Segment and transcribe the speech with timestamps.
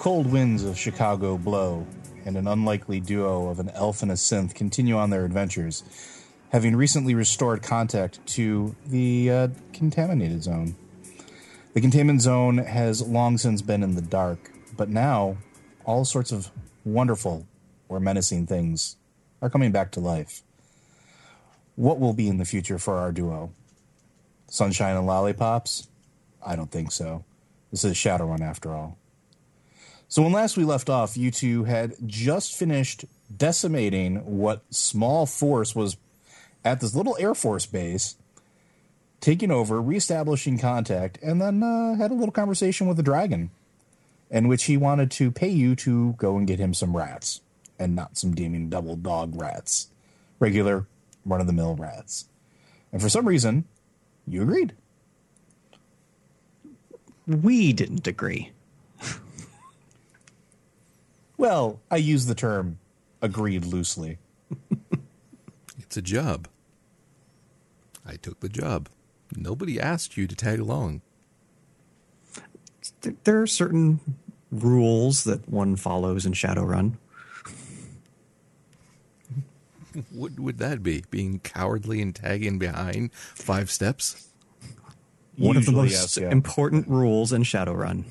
[0.00, 1.86] Cold winds of Chicago blow,
[2.24, 5.84] and an unlikely duo of an elf and a synth continue on their adventures,
[6.52, 10.74] having recently restored contact to the uh, contaminated zone.
[11.74, 15.36] The containment zone has long since been in the dark, but now
[15.84, 16.50] all sorts of
[16.82, 17.46] wonderful
[17.90, 18.96] or menacing things
[19.42, 20.40] are coming back to life.
[21.76, 23.52] What will be in the future for our duo?
[24.46, 25.88] Sunshine and lollipops?
[26.42, 27.26] I don't think so.
[27.70, 28.96] This is Shadowrun after all.
[30.10, 33.04] So when last we left off, you two had just finished
[33.34, 35.96] decimating what small force was
[36.64, 38.16] at this little Air Force base,
[39.20, 43.50] taking over, reestablishing contact, and then uh, had a little conversation with the dragon,
[44.32, 47.40] in which he wanted to pay you to go and get him some rats,
[47.78, 49.90] and not some demon double dog rats,
[50.40, 50.86] regular
[51.24, 52.24] run of the mill rats.
[52.92, 53.64] And for some reason,
[54.26, 54.72] you agreed.
[57.28, 58.50] We didn't agree.
[61.40, 62.78] Well, I use the term
[63.22, 64.18] agreed loosely.
[65.78, 66.46] It's a job.
[68.06, 68.88] I took the job.
[69.34, 71.00] Nobody asked you to tag along.
[73.24, 73.98] There are certain
[74.52, 76.98] rules that one follows in Shadowrun.
[80.12, 81.04] What would that be?
[81.10, 84.28] Being cowardly and tagging behind five steps?
[85.36, 86.30] One of the most yes, yeah.
[86.30, 88.04] important rules in Shadowrun.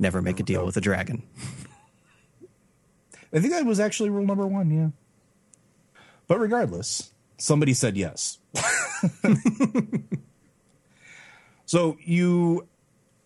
[0.00, 1.22] Never make a deal with a dragon.
[3.32, 4.88] I think that was actually rule number one, yeah.
[6.28, 8.38] But regardless, somebody said yes.
[11.66, 12.66] so you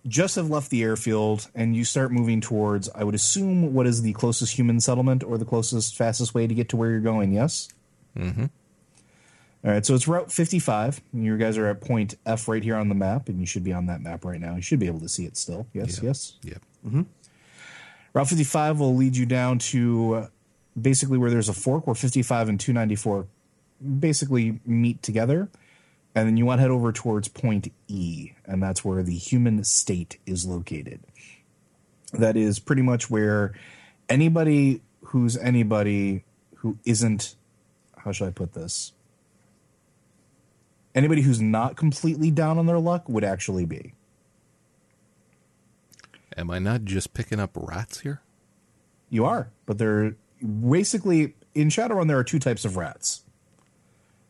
[0.06, 4.02] just have left the airfield and you start moving towards, I would assume, what is
[4.02, 7.32] the closest human settlement or the closest, fastest way to get to where you're going,
[7.32, 7.68] yes?
[8.16, 8.46] Mm-hmm.
[9.62, 11.02] All right, so it's Route 55.
[11.12, 13.74] You guys are at point F right here on the map, and you should be
[13.74, 14.56] on that map right now.
[14.56, 15.66] You should be able to see it still.
[15.74, 16.02] Yes, Yep.
[16.04, 16.32] yes.
[16.44, 17.04] Yep.
[18.12, 20.26] Route 55 will lead you down to uh,
[20.80, 23.26] basically where there's a fork where 55 and 294
[23.98, 25.48] basically meet together.
[26.14, 29.62] And then you want to head over towards point E, and that's where the human
[29.62, 31.00] state is located.
[32.12, 33.54] That is pretty much where
[34.08, 36.24] anybody who's anybody
[36.56, 37.36] who isn't,
[37.96, 38.92] how should I put this?
[40.94, 43.94] Anybody who's not completely down on their luck would actually be.
[46.40, 48.22] Am I not just picking up rats here?
[49.10, 52.08] You are, but they're basically in Shadowrun.
[52.08, 53.24] There are two types of rats.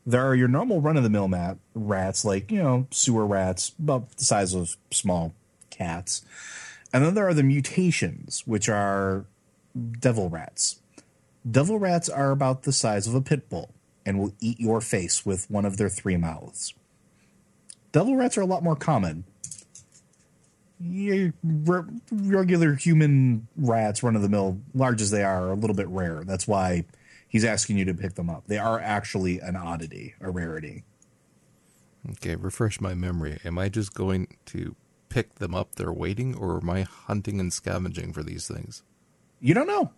[0.05, 3.73] There are your normal run of the mill mat rats, like you know sewer rats,
[3.79, 5.35] about the size of small
[5.71, 6.25] cats,
[6.93, 9.25] and then there are the mutations, which are
[10.01, 10.81] devil rats.
[11.49, 13.71] Devil rats are about the size of a pit bull
[14.05, 16.75] and will eat your face with one of their three mouths.
[17.93, 19.25] Devil rats are a lot more common,
[20.83, 25.89] regular human rats, run of the mill, large as they are, are a little bit
[25.89, 26.23] rare.
[26.25, 26.85] That's why
[27.29, 28.45] he's asking you to pick them up.
[28.47, 30.85] They are actually an oddity, a rarity.
[32.13, 33.39] Okay, refresh my memory.
[33.45, 34.75] Am I just going to
[35.11, 35.75] pick them up?
[35.75, 38.83] They're waiting, or am I hunting and scavenging for these things?
[39.41, 39.93] You don't know.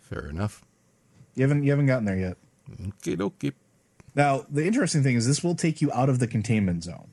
[0.00, 0.64] Fair enough.
[1.34, 2.36] You haven't you haven't gotten there yet.
[2.70, 3.52] Okay, dokie.
[4.14, 7.11] Now, the interesting thing is this will take you out of the containment zone,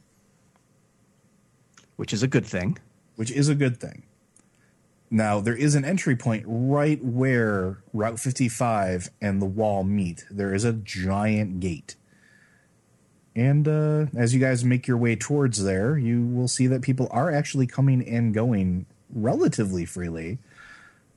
[2.00, 2.78] which is a good thing.
[3.18, 4.04] which is a good thing.
[5.12, 10.24] Now, there is an entry point right where Route 55 and the wall meet.
[10.32, 11.98] There is a giant gate.
[13.36, 17.10] And uh, as you guys make your way towards there, you will see that people
[17.12, 20.38] are actually coming and going relatively freely.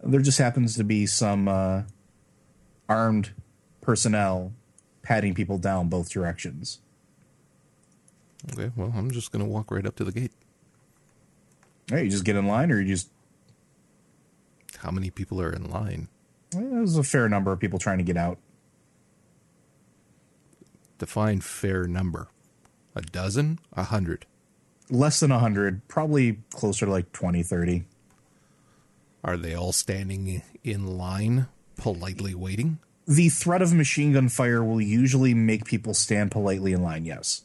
[0.02, 1.82] There just happens to be some uh,
[2.88, 3.30] armed
[3.80, 4.52] personnel
[5.02, 6.80] patting people down both directions.
[8.52, 10.32] Okay, well, I'm just going to walk right up to the gate.
[12.00, 13.10] You just get in line, or you just
[14.78, 16.08] How many people are in line?
[16.54, 18.38] well, there's a fair number of people trying to get out.
[20.98, 22.28] Define fair number.
[22.94, 23.58] A dozen?
[23.72, 24.26] A hundred?
[24.90, 27.84] Less than a 100, probably closer to like 20, 30.
[29.24, 31.46] Are they all standing in line,
[31.76, 32.78] politely waiting?
[33.06, 37.42] The threat of machine gun fire will usually make people stand politely in line, yes.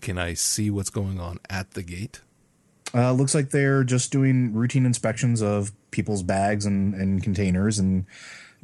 [0.00, 2.20] Can I see what's going on at the gate?
[2.94, 8.06] Uh, looks like they're just doing routine inspections of people's bags and, and containers and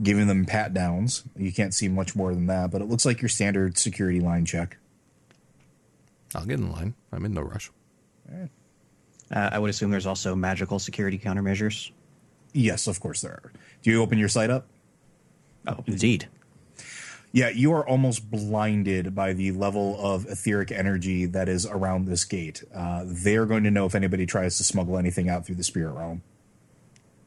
[0.02, 1.24] giving them pat downs.
[1.36, 4.44] You can't see much more than that, but it looks like your standard security line
[4.44, 4.76] check.
[6.34, 6.94] I'll get in line.
[7.12, 7.70] I'm in no rush.
[8.30, 8.46] Uh,
[9.30, 11.90] I would assume there's also magical security countermeasures.
[12.52, 13.52] Yes, of course there are.
[13.82, 14.66] Do you open your sight up?
[15.66, 16.28] Oh, indeed.
[17.32, 22.24] Yeah, you are almost blinded by the level of etheric energy that is around this
[22.24, 22.64] gate.
[22.74, 25.92] Uh, they're going to know if anybody tries to smuggle anything out through the spirit
[25.92, 26.22] realm.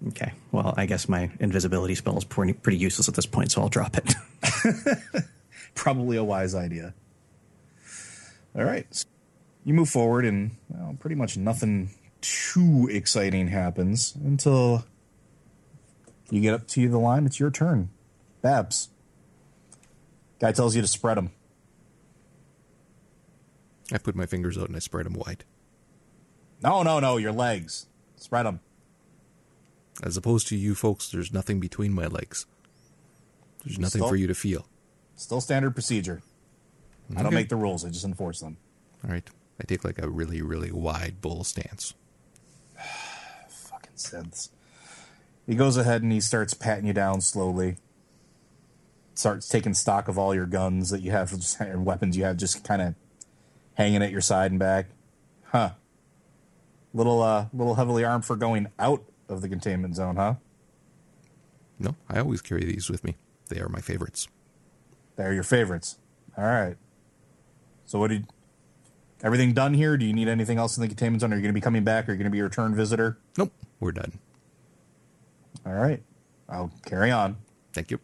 [0.09, 0.33] Okay.
[0.51, 3.69] Well, I guess my invisibility spell is pretty, pretty useless at this point, so I'll
[3.69, 4.13] drop it.
[5.75, 6.93] Probably a wise idea.
[8.55, 8.85] All right.
[8.93, 9.05] So
[9.63, 11.91] you move forward, and well, pretty much nothing
[12.21, 14.85] too exciting happens until
[16.29, 17.25] you get up to the line.
[17.25, 17.89] It's your turn.
[18.41, 18.89] Babs.
[20.43, 21.31] Guy tells you to spread them.
[23.93, 25.45] I put my fingers out and I spread them wide.
[26.61, 27.87] No, no, no, your legs.
[28.17, 28.59] Spread them.
[30.03, 32.45] As opposed to you folks, there's nothing between my legs.
[33.63, 34.09] There's nothing Stop.
[34.09, 34.67] for you to feel.
[35.15, 36.21] Still standard procedure.
[37.15, 38.57] I don't make the rules, I just enforce them.
[39.05, 39.29] All right.
[39.61, 41.93] I take like a really, really wide bull stance.
[43.47, 44.49] Fucking synths.
[45.47, 47.77] He goes ahead and he starts patting you down slowly.
[49.15, 52.37] Starts taking stock of all your guns that you have, just, and weapons you have,
[52.37, 52.95] just kind of
[53.75, 54.87] hanging at your side and back.
[55.45, 55.71] Huh.
[56.93, 60.35] Little, uh, little heavily armed for going out of the containment zone, huh?
[61.79, 63.15] No, I always carry these with me.
[63.49, 64.27] They are my favorites.
[65.15, 65.97] They're your favorites.
[66.37, 66.77] All right.
[67.85, 68.27] So, what did
[69.23, 69.97] everything done here?
[69.97, 71.33] Do you need anything else in the containment zone?
[71.33, 72.07] Are you going to be coming back?
[72.07, 73.17] Are you going to be a return visitor?
[73.37, 74.13] Nope, we're done.
[75.65, 76.01] All right.
[76.49, 77.37] I'll carry on.
[77.73, 77.99] Thank you.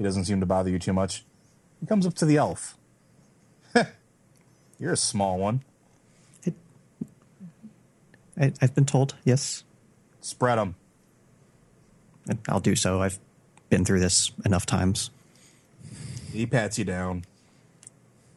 [0.00, 1.26] He doesn't seem to bother you too much.
[1.78, 2.78] He comes up to the elf.
[4.78, 5.62] You're a small one.
[8.40, 9.62] I, I've been told, yes.
[10.22, 10.74] Spread them.
[12.48, 13.02] I'll do so.
[13.02, 13.18] I've
[13.68, 15.10] been through this enough times.
[16.32, 17.26] He pats you down.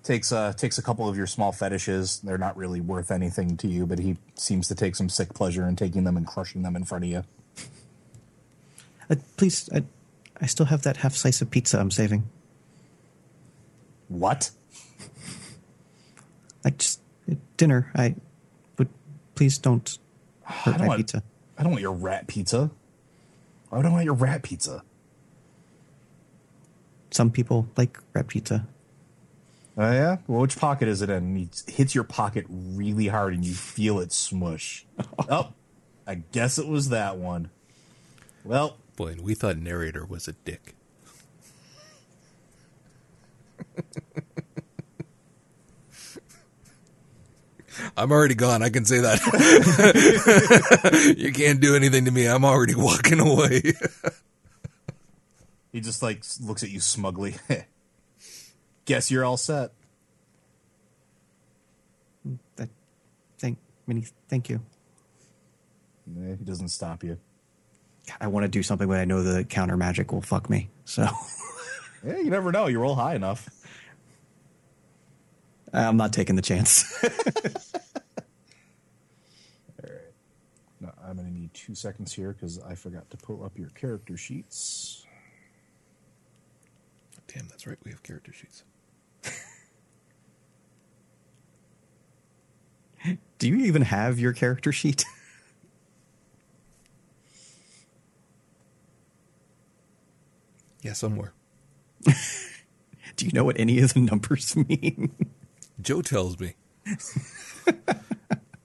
[0.04, 2.20] Takes uh takes a couple of your small fetishes.
[2.20, 5.66] They're not really worth anything to you, but he seems to take some sick pleasure
[5.66, 7.24] in taking them and crushing them in front of you.
[9.10, 9.86] Uh, please, I,
[10.44, 12.30] I still have that half slice of pizza I'm saving.
[14.10, 14.52] What?
[16.66, 17.00] Like just
[17.32, 17.90] uh, dinner.
[17.96, 18.16] I
[18.78, 18.90] would
[19.36, 19.98] please don't
[20.44, 21.24] hurt I don't my want, pizza.
[21.58, 22.72] I don't want your rat pizza.
[23.72, 24.84] I don't want your rat pizza?
[27.10, 28.68] Some people like rat pizza.
[29.78, 30.18] Oh yeah.
[30.28, 31.16] Well, which pocket is it in?
[31.16, 34.86] And he hits your pocket really hard, and you feel it smush.
[35.30, 35.54] oh,
[36.06, 37.50] I guess it was that one.
[38.44, 40.76] Well, Boy, and we thought narrator was a dick.
[47.98, 48.62] I'm already gone.
[48.62, 49.20] I can say that.
[51.18, 52.28] you can't do anything to me.
[52.28, 53.62] I'm already walking away.
[55.72, 57.36] he just like looks at you smugly.
[58.86, 59.72] guess you're all set.
[62.56, 62.70] That,
[63.38, 63.58] thank,
[63.88, 64.62] many, thank you.
[66.06, 67.18] He doesn't stop you.
[68.08, 70.70] God, I want to do something, but I know the counter magic will fuck me.
[70.86, 71.08] So
[72.06, 72.68] Yeah, you never know.
[72.68, 73.50] You roll high enough.
[75.72, 76.84] I'm not taking the chance.
[77.04, 77.10] All
[79.84, 79.92] right.
[80.82, 83.70] No, I'm going to need two seconds here because I forgot to pull up your
[83.70, 85.06] character sheets.
[87.34, 87.78] Damn, that's right.
[87.84, 88.64] We have character sheets.
[93.40, 95.06] do you even have your character sheet?
[100.84, 101.34] Yeah, somewhere.
[103.16, 105.12] do you know what any of the numbers mean?
[105.82, 106.56] Joe tells me.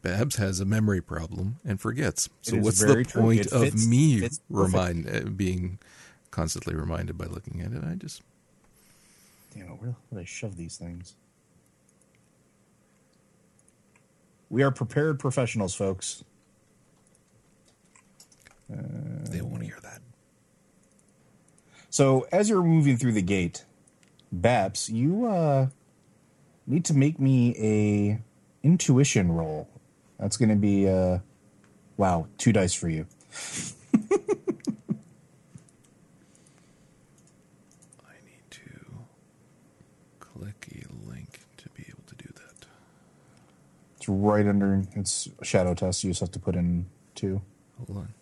[0.02, 2.28] Babs has a memory problem and forgets.
[2.42, 3.22] So what's the true.
[3.22, 5.78] point It of fits- me fits remind uh, being
[6.30, 7.82] constantly reminded by looking at it?
[7.84, 8.22] I just
[9.54, 11.14] Damn it, where did I shove these things?
[14.50, 16.24] We are prepared professionals, folks.
[18.68, 20.00] they won't want to hear that.
[21.90, 23.64] So as you're moving through the gate,
[24.30, 25.68] Babs, you uh,
[26.66, 28.22] need to make me a
[28.62, 29.68] intuition roll.
[30.18, 31.18] That's going to be uh,
[31.96, 33.06] wow, two dice for you.
[33.94, 33.98] I
[38.24, 38.60] need to
[40.20, 42.66] click a link to be able to do that.
[43.96, 44.82] It's right under.
[44.94, 46.04] It's shadow test.
[46.04, 47.40] You just have to put in two.
[47.78, 48.14] Hold on.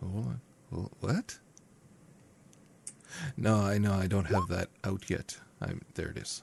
[0.00, 0.40] Hold on.
[1.00, 1.38] What?
[3.36, 5.38] No, I know I don't have that out yet.
[5.60, 6.42] I'm there it is.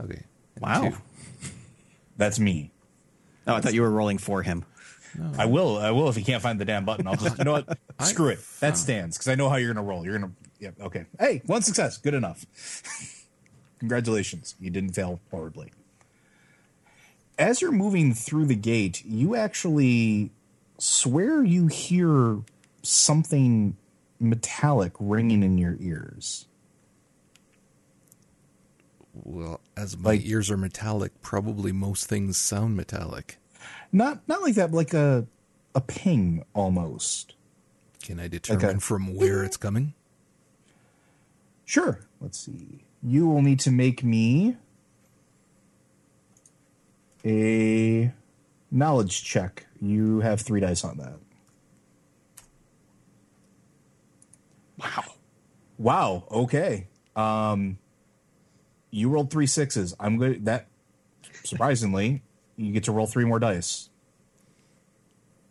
[0.00, 0.24] Okay.
[0.60, 0.90] Wow.
[0.90, 0.96] two.
[2.16, 2.72] That's me.
[3.46, 4.64] Oh, I thought you were rolling for him.
[5.36, 5.76] I will.
[5.78, 7.06] I will if he can't find the damn button.
[7.06, 7.38] I'll just.
[7.38, 7.78] You know what?
[7.98, 8.38] I Screw it.
[8.60, 10.04] That found- stands because I know how you're going to roll.
[10.04, 10.36] You're going to.
[10.60, 10.74] Yep.
[10.82, 11.06] Okay.
[11.18, 11.98] Hey, one success.
[11.98, 12.46] Good enough.
[13.80, 14.54] Congratulations.
[14.60, 15.72] You didn't fail horribly.
[17.38, 20.30] As you're moving through the gate, you actually
[20.78, 22.38] swear you hear
[22.82, 23.76] something
[24.22, 26.46] metallic ringing in your ears.
[29.12, 33.38] Well, as my Like- ears are metallic, probably most things sound metallic.
[33.92, 35.26] Not not like that, like a
[35.74, 37.34] a ping almost.
[38.02, 38.78] Can I determine Okay.
[38.78, 39.94] from where it's coming?
[41.64, 42.00] Sure.
[42.20, 42.84] Let's see.
[43.02, 44.56] You will need to make me
[47.24, 48.12] a
[48.70, 49.66] knowledge check.
[49.80, 51.18] You have three dice on that.
[54.82, 55.04] Wow.
[55.78, 56.24] Wow.
[56.30, 56.88] Okay.
[57.14, 57.78] Um,
[58.90, 59.94] you rolled three sixes.
[60.00, 60.44] I'm good.
[60.44, 60.68] That
[61.44, 62.22] surprisingly,
[62.56, 63.88] you get to roll three more dice.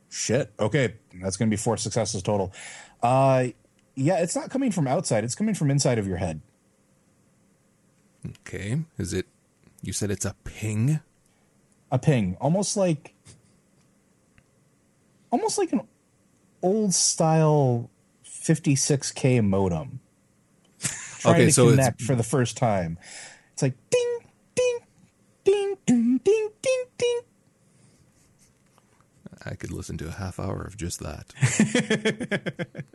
[0.09, 0.51] Shit.
[0.59, 2.53] Okay, that's going to be four successes total.
[3.01, 3.47] Uh,
[3.95, 5.23] yeah, it's not coming from outside.
[5.23, 6.41] It's coming from inside of your head.
[8.41, 8.81] Okay.
[8.97, 9.27] Is it?
[9.81, 10.99] You said it's a ping.
[11.93, 13.13] A ping, almost like,
[15.29, 15.81] almost like an
[16.63, 17.90] old style
[18.41, 19.99] 56k modem.
[21.19, 22.97] Trying Okay, to so it's- connect for the first time.
[23.53, 24.19] It's like ding,
[24.55, 24.79] ding,
[25.43, 27.19] ding, ding, ding, ding, ding.
[29.45, 31.33] I could listen to a half hour of just that.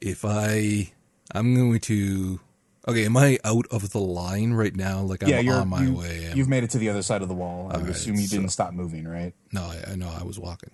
[0.00, 0.92] if I,
[1.34, 2.40] I'm going to.
[2.88, 5.00] Okay, am I out of the line right now?
[5.00, 6.28] Like I'm yeah, you're on my you, way.
[6.28, 7.70] I'm- You've made it to the other side of the wall.
[7.72, 9.34] I right, assume you so- didn't stop moving, right?
[9.52, 10.70] No, I, I know I was walking.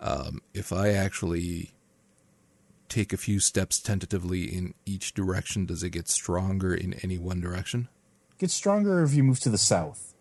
[0.00, 1.72] Um, if I actually
[2.88, 7.40] take a few steps tentatively in each direction, does it get stronger in any one
[7.40, 7.88] direction?
[8.38, 10.14] Gets stronger if you move to the south.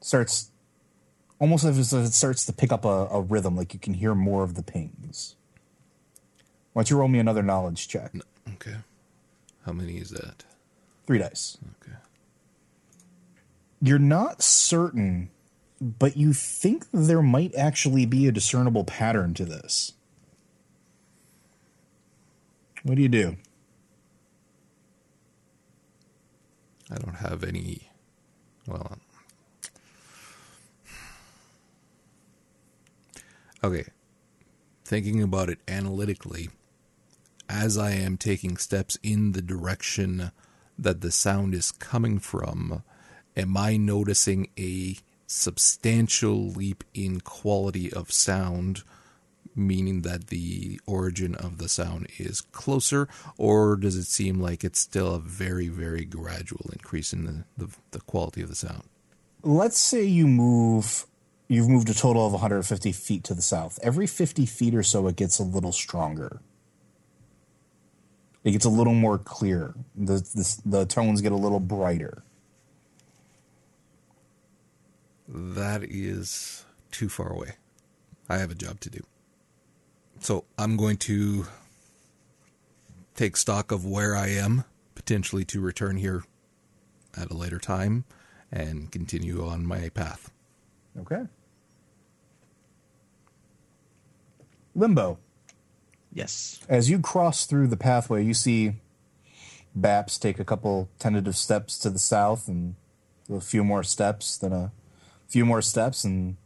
[0.00, 0.50] Starts
[1.38, 4.14] almost as if it starts to pick up a, a rhythm, like you can hear
[4.14, 5.36] more of the pings.
[6.72, 8.12] Why don't you roll me another knowledge check?
[8.54, 8.76] Okay.
[9.64, 10.44] How many is that?
[11.06, 11.58] Three dice.
[11.82, 11.96] Okay.
[13.80, 15.30] You're not certain,
[15.80, 19.92] but you think there might actually be a discernible pattern to this.
[22.82, 23.36] What do you do?
[26.90, 27.90] I don't have any.
[28.66, 29.00] Well, um,
[33.64, 33.84] okay.
[34.84, 36.48] Thinking about it analytically,
[37.48, 40.30] as I am taking steps in the direction
[40.78, 42.84] that the sound is coming from,
[43.36, 48.82] am I noticing a substantial leap in quality of sound?
[49.54, 54.80] Meaning that the origin of the sound is closer, or does it seem like it's
[54.80, 58.82] still a very, very gradual increase in the, the, the quality of the sound?
[59.46, 61.06] let's say you move
[61.48, 65.06] you've moved a total of 150 feet to the south every 50 feet or so
[65.06, 66.40] it gets a little stronger
[68.42, 72.24] it gets a little more clear the, the, the tones get a little brighter
[75.28, 77.52] That is too far away.
[78.28, 79.00] I have a job to do.
[80.20, 81.46] So I'm going to
[83.14, 84.64] take stock of where I am,
[84.94, 86.24] potentially to return here
[87.16, 88.04] at a later time
[88.52, 90.30] and continue on my path.
[91.00, 91.24] okay
[94.74, 95.18] limbo
[96.12, 96.60] Yes.
[96.68, 98.74] as you cross through the pathway you see
[99.74, 102.74] Babs take a couple tentative steps to the south and
[103.30, 104.72] a few more steps then a
[105.28, 106.36] few more steps and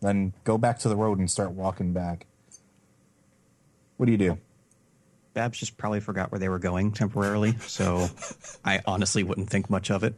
[0.00, 2.26] then go back to the road and start walking back
[3.96, 4.38] what do you do
[5.34, 8.08] Babs just probably forgot where they were going temporarily, so
[8.64, 10.14] I honestly wouldn't think much of it.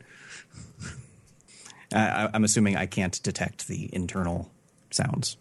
[1.92, 4.52] I, I'm assuming I can't detect the internal
[4.90, 5.38] sounds.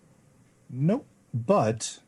[0.69, 1.05] Nope.
[1.34, 2.00] But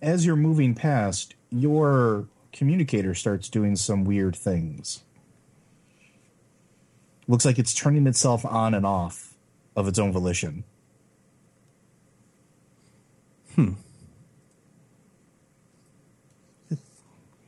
[0.00, 5.02] as you're moving past, your communicator starts doing some weird things.
[7.28, 9.35] Looks like it's turning itself on and off
[9.76, 10.64] of its own volition.
[13.54, 13.72] Hmm.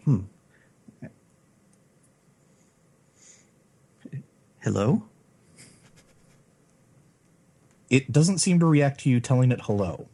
[0.04, 0.20] Hmm.
[4.60, 5.04] Hello?
[7.90, 10.08] It doesn't seem to react to you telling it hello.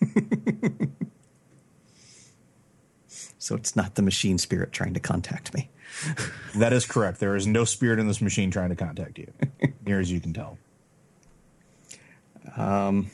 [3.48, 5.70] So it's not the machine spirit trying to contact me.
[6.54, 7.18] That is correct.
[7.18, 9.32] There is no spirit in this machine trying to contact you,
[9.86, 10.58] near as you can tell.
[12.56, 13.04] I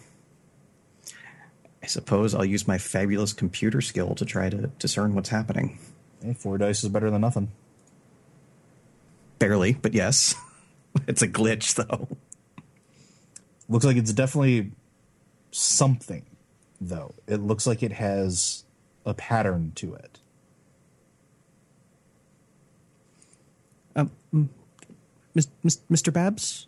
[1.86, 5.78] suppose I'll use my fabulous computer skill to try to discern what's happening.
[6.22, 7.50] Hey, four dice is better than nothing.
[9.38, 10.34] Barely, but yes.
[11.06, 12.08] it's a glitch, though.
[13.68, 14.72] Looks like it's definitely
[15.50, 16.24] something,
[16.80, 17.14] though.
[17.26, 18.64] It looks like it has
[19.04, 20.20] a pattern to it.
[23.96, 24.48] Um, mm,
[25.36, 26.12] Mr.
[26.12, 26.66] Babs?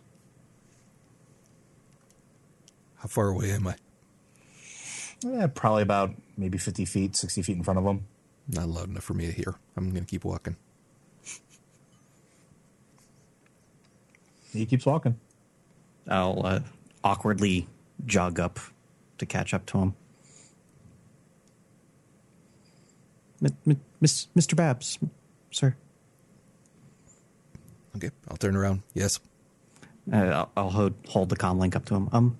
[2.97, 3.75] How far away am I?
[5.25, 8.05] Eh, probably about maybe 50 feet, 60 feet in front of them.
[8.47, 9.55] Not loud enough for me to hear.
[9.75, 10.55] I'm going to keep walking.
[14.53, 15.19] He keeps walking.
[16.07, 16.59] I'll uh,
[17.03, 17.67] awkwardly
[18.05, 18.59] jog up
[19.17, 19.95] to catch up to him.
[23.43, 24.55] M- M- Miss, Mr.
[24.55, 24.97] Babs,
[25.51, 25.75] sir.
[27.95, 28.83] Okay, I'll turn around.
[28.93, 29.19] Yes.
[30.11, 32.09] Uh, I'll, I'll hold, hold the comm link up to him.
[32.11, 32.37] Um,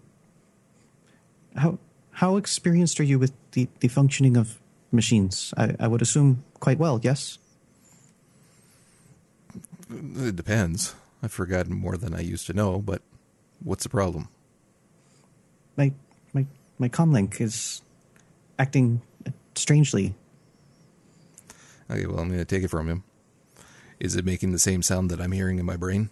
[1.57, 1.79] how
[2.11, 4.59] how experienced are you with the, the functioning of
[4.91, 5.53] machines?
[5.57, 6.99] I, I would assume quite well.
[7.03, 7.37] Yes.
[9.89, 10.95] It depends.
[11.21, 13.01] I've forgotten more than I used to know, but
[13.63, 14.29] what's the problem?
[15.75, 15.93] My
[16.33, 16.45] my
[16.79, 17.81] my comm link is
[18.59, 19.01] acting
[19.55, 20.15] strangely.
[21.89, 23.03] Okay, well, I'm going to take it from him.
[23.99, 26.09] Is it making the same sound that I'm hearing in my brain?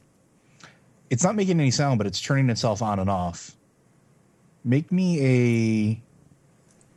[1.09, 3.55] It's not making any sound, but it's turning itself on and off.
[4.67, 6.01] Make me a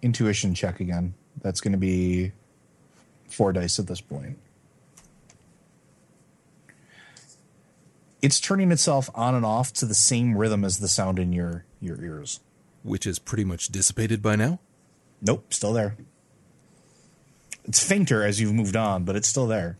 [0.00, 1.12] intuition check again.
[1.42, 2.32] That's going to be
[3.28, 4.38] four dice at this point.
[8.22, 11.64] It's turning itself on and off to the same rhythm as the sound in your
[11.80, 12.40] your ears.
[12.82, 14.60] Which is pretty much dissipated by now?
[15.20, 15.96] Nope, still there.
[17.64, 19.78] It's fainter as you've moved on, but it's still there.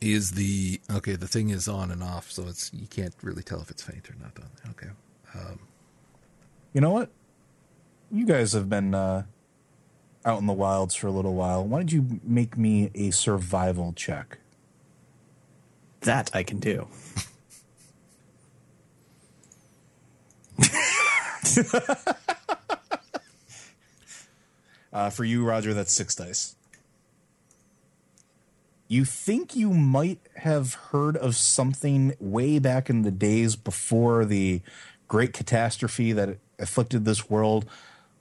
[0.00, 1.14] Is the okay?
[1.14, 4.10] The thing is on and off, so it's you can't really tell if it's faint
[4.10, 4.32] or not.
[4.70, 4.88] Okay,
[5.34, 5.60] um,
[6.76, 7.08] You know what?
[8.12, 9.22] You guys have been uh,
[10.26, 11.64] out in the wilds for a little while.
[11.64, 14.40] Why don't you make me a survival check?
[16.02, 16.88] That I can do.
[24.92, 26.56] Uh, for you, Roger, that's six dice.
[28.88, 34.62] You think you might have heard of something way back in the days before the
[35.06, 37.66] great catastrophe that afflicted this world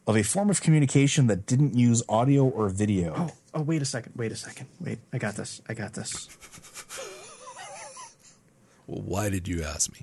[0.07, 3.13] of a form of communication that didn't use audio or video.
[3.17, 4.13] Oh, oh, wait a second.
[4.15, 4.67] Wait a second.
[4.79, 5.61] Wait, I got this.
[5.67, 6.27] I got this.
[8.87, 10.01] well, why did you ask me?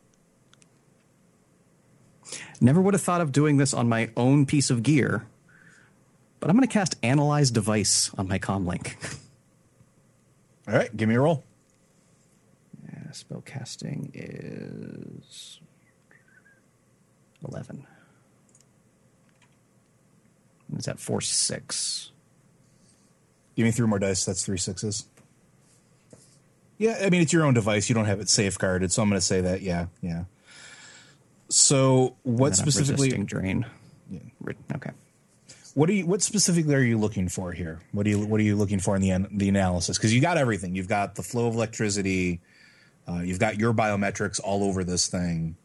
[2.61, 5.27] Never would have thought of doing this on my own piece of gear,
[6.41, 8.97] but I'm going to cast Analyze Device on my comm link.
[10.69, 11.45] All right, give me a roll.
[12.85, 15.61] Yeah, spell casting is
[17.47, 17.87] 11.
[20.77, 22.11] Is that 4 6?
[23.57, 24.25] Give me three more dice.
[24.25, 25.07] That's three sixes.
[26.79, 27.89] Yeah, I mean it's your own device.
[27.89, 29.61] You don't have it safeguarded, so I'm going to say that.
[29.61, 30.25] Yeah, yeah.
[31.49, 33.11] So, what And then I'm specifically?
[33.25, 33.67] drain.
[34.41, 34.91] Re- Okay.
[35.75, 36.07] What are you?
[36.07, 37.81] What specifically are you looking for here?
[37.93, 38.27] What are you?
[38.27, 39.97] What are you looking for in the the analysis?
[39.97, 40.75] Because you got everything.
[40.75, 42.41] You've got the flow of electricity.
[43.09, 45.57] Uh, you've got your biometrics all over this thing.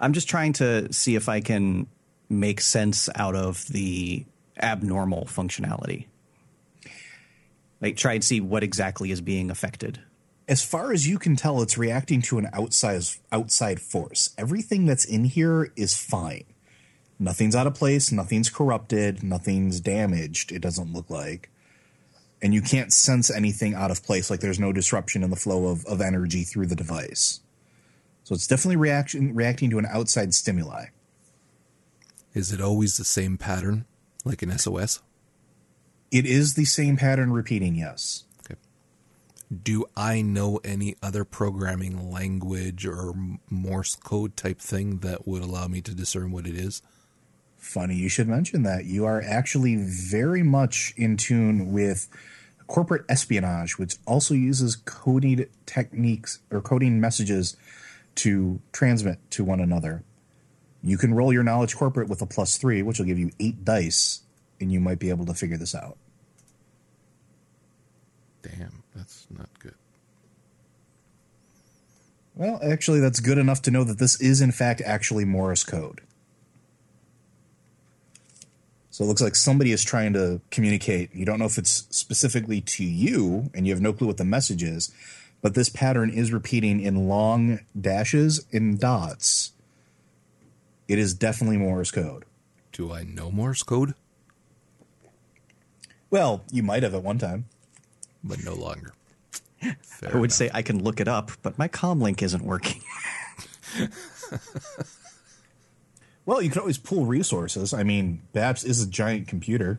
[0.00, 1.86] I'm just trying to see if I can
[2.28, 4.24] make sense out of the
[4.60, 6.06] abnormal functionality.
[7.80, 10.00] Like, try and see what exactly is being affected.
[10.48, 14.30] As far as you can tell, it's reacting to an outside outside force.
[14.38, 16.44] Everything that's in here is fine.
[17.18, 18.10] Nothing's out of place.
[18.10, 19.22] Nothing's corrupted.
[19.22, 20.50] Nothing's damaged.
[20.52, 21.50] It doesn't look like.
[22.40, 24.30] And you can't sense anything out of place.
[24.30, 27.40] Like there's no disruption in the flow of, of energy through the device.
[28.22, 30.86] So it's definitely reaction reacting to an outside stimuli.
[32.38, 33.84] Is it always the same pattern,
[34.24, 35.02] like an SOS?
[36.12, 38.26] It is the same pattern repeating, yes.
[38.44, 38.54] Okay.
[39.64, 43.12] Do I know any other programming language or
[43.50, 46.80] Morse code type thing that would allow me to discern what it is?
[47.56, 48.84] Funny you should mention that.
[48.84, 52.08] You are actually very much in tune with
[52.68, 57.56] corporate espionage, which also uses coding techniques or coding messages
[58.14, 60.04] to transmit to one another.
[60.82, 63.64] You can roll your knowledge corporate with a plus three, which will give you eight
[63.64, 64.22] dice,
[64.60, 65.96] and you might be able to figure this out.
[68.42, 69.74] Damn, that's not good.
[72.34, 76.00] Well, actually, that's good enough to know that this is, in fact, actually Morse code.
[78.90, 81.14] So it looks like somebody is trying to communicate.
[81.14, 84.24] You don't know if it's specifically to you, and you have no clue what the
[84.24, 84.92] message is,
[85.42, 89.52] but this pattern is repeating in long dashes and dots.
[90.88, 92.24] It is definitely Morse code.
[92.72, 93.94] Do I know Morse code?
[96.10, 97.46] Well, you might have at one time.
[98.24, 98.92] But no longer.
[99.82, 100.32] Fair I would enough.
[100.32, 102.82] say I can look it up, but my comm link isn't working.
[106.26, 107.72] Well, you can always pool resources.
[107.72, 109.78] I mean, Babs is a giant computer.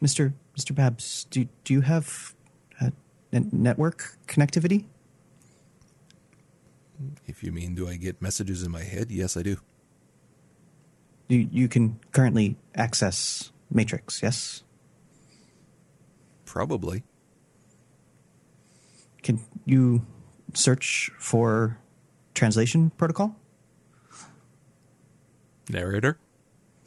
[0.00, 0.32] Mr.
[0.56, 0.72] Mr.
[0.72, 2.32] Babs, do do you have
[2.80, 2.90] uh,
[3.32, 4.84] n- network connectivity?
[7.26, 9.10] If you mean, do I get messages in my head?
[9.10, 9.58] Yes, I do.
[11.28, 14.62] You you can currently access Matrix, yes?
[16.44, 17.02] Probably.
[19.22, 20.06] Can you
[20.54, 21.78] search for
[22.34, 23.34] translation protocol?
[25.68, 26.18] Narrator?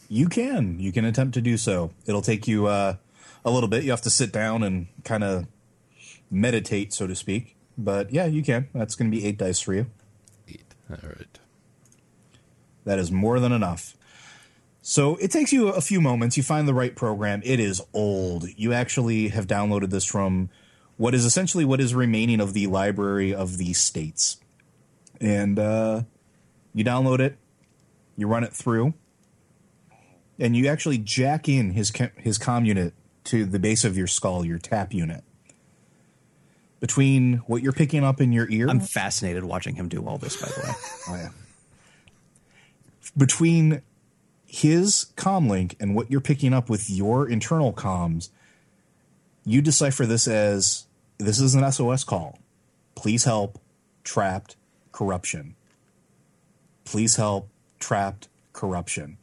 [0.08, 0.80] You can.
[0.80, 1.92] You can attempt to do so.
[2.06, 2.96] It'll take you uh,
[3.44, 3.84] a little bit.
[3.84, 5.46] You have to sit down and kind of
[6.32, 7.58] meditate, so to speak.
[7.78, 8.70] But yeah, you can.
[8.74, 9.88] That's going to be eight dice for you.
[10.90, 11.40] All right.
[12.86, 13.96] That is more than enough.
[14.82, 16.38] So it takes you a few moments.
[16.38, 17.42] You find the right program.
[17.44, 18.48] It is old.
[18.56, 20.50] You actually have downloaded this from
[20.98, 24.38] what is essentially what is remaining of the library of the states.
[25.22, 26.04] And uh,
[26.74, 27.38] you download it,
[28.16, 28.94] you run it through,
[30.40, 32.94] and you actually jack in his his com unit
[33.26, 35.24] to the base of your skull, your tap unit.
[36.80, 40.38] Between what you're picking up in your ear, I'm fascinated watching him do all this.
[40.38, 40.74] By the way,
[41.10, 41.30] oh, yeah.
[43.18, 43.82] Between
[44.46, 48.30] his com link and what you're picking up with your internal comms,
[49.46, 50.86] you decipher this as
[51.18, 52.40] this is an SOS call.
[52.96, 53.60] Please help.
[54.04, 54.56] Trapped.
[54.92, 55.56] Corruption.
[56.86, 57.50] Please help.
[57.80, 58.28] Trapped.
[58.54, 59.18] Corruption.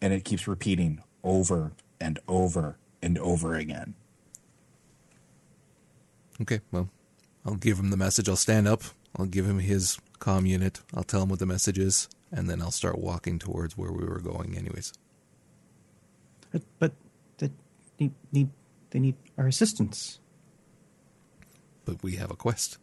[0.00, 3.94] And it keeps repeating over and over and over again.
[6.40, 6.88] Okay, well,
[7.44, 8.28] I'll give him the message.
[8.28, 8.82] I'll stand up.
[9.16, 10.80] I'll give him his com unit.
[10.94, 14.04] I'll tell him what the message is, and then I'll start walking towards where we
[14.04, 14.92] were going, anyways.
[16.50, 16.92] But, but
[17.38, 17.50] they
[17.98, 18.48] need, need
[18.90, 20.18] they need our assistance.
[21.84, 22.78] But we have a quest.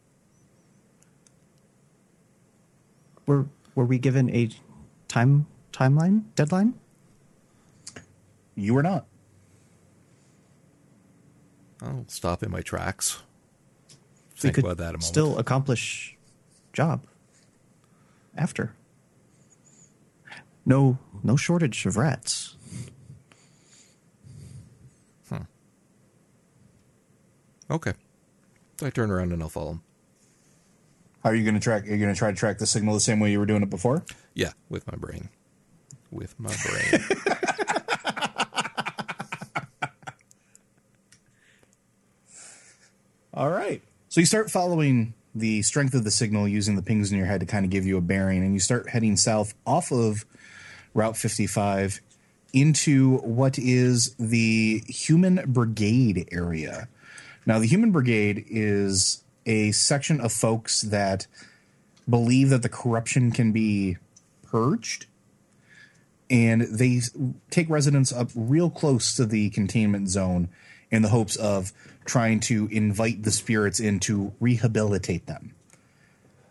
[3.26, 4.50] Were were we given a
[5.08, 6.74] time timeline deadline?
[8.56, 9.06] You were not.
[11.82, 13.22] I'll stop in my tracks.
[14.40, 15.04] We Think could about that a moment.
[15.04, 16.16] Still accomplish
[16.72, 17.04] job
[18.38, 18.74] after.
[20.66, 22.56] No no shortage of rats.
[25.28, 25.44] Hmm.
[27.70, 27.92] Okay.
[28.82, 29.82] I turn around and I'll follow him.
[31.24, 31.84] How are you going to track?
[31.86, 33.62] Are you going to try to track the signal the same way you were doing
[33.62, 34.06] it before?
[34.36, 35.28] Yeah, with my brain.
[36.12, 37.04] With my brain.
[43.34, 43.82] All right.
[44.20, 47.40] So you start following the strength of the signal using the pings in your head
[47.40, 50.26] to kind of give you a bearing, and you start heading south off of
[50.94, 52.02] Route 55
[52.52, 56.90] into what is the Human Brigade area.
[57.46, 61.26] Now, the Human Brigade is a section of folks that
[62.10, 63.96] believe that the corruption can be
[64.44, 65.06] purged
[66.30, 67.00] and they
[67.52, 70.50] take residence up real close to the containment zone
[70.92, 71.72] in the hopes of
[72.10, 75.54] trying to invite the spirits in to rehabilitate them.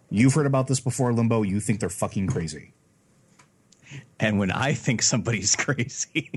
[0.08, 1.42] You've heard about this before, Limbo.
[1.42, 2.72] You think they're fucking crazy.
[4.18, 6.30] And when I think somebody's crazy,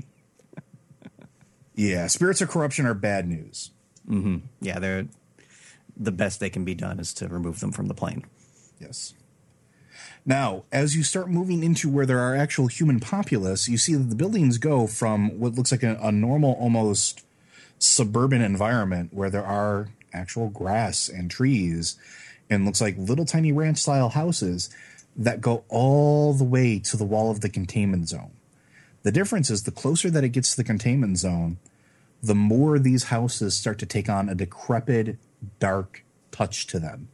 [1.74, 3.70] Yeah, spirits of corruption are bad news.
[4.08, 4.38] Mm-hmm.
[4.60, 5.06] yeah, they're
[5.96, 8.24] the best they can be done is to remove them from the plane.
[8.80, 9.14] Yes.
[10.26, 14.08] Now, as you start moving into where there are actual human populace, you see that
[14.10, 17.22] the buildings go from what looks like a, a normal, almost
[17.82, 21.96] suburban environment where there are actual grass and trees
[22.48, 24.70] and looks like little tiny ranch style houses
[25.16, 28.30] that go all the way to the wall of the containment zone.
[29.02, 31.58] The difference is the closer that it gets to the containment zone,
[32.22, 35.18] the more these houses start to take on a decrepit,
[35.58, 37.08] dark touch to them.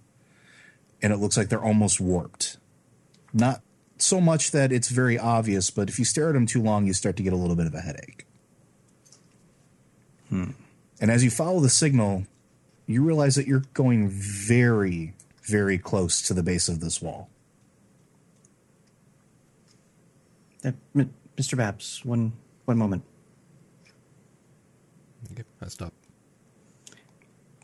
[1.00, 2.59] And it looks like they're almost warped.
[3.33, 3.62] Not
[3.96, 6.92] so much that it's very obvious, but if you stare at them too long, you
[6.92, 8.28] start to get a little bit of a headache.
[10.31, 10.55] And
[11.11, 12.25] as you follow the signal,
[12.87, 17.29] you realize that you're going very, very close to the base of this wall.
[20.64, 21.57] Uh, M- Mr.
[21.57, 22.33] Babs, one
[22.64, 23.05] one moment.
[25.33, 25.93] okay, I stop.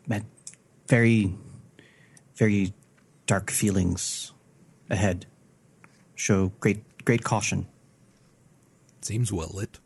[0.07, 0.25] Man,
[0.87, 1.35] very,
[2.35, 2.73] very
[3.27, 4.31] dark feelings
[4.89, 5.25] ahead.
[6.15, 7.67] Show great great caution.
[9.01, 9.79] Seems well lit.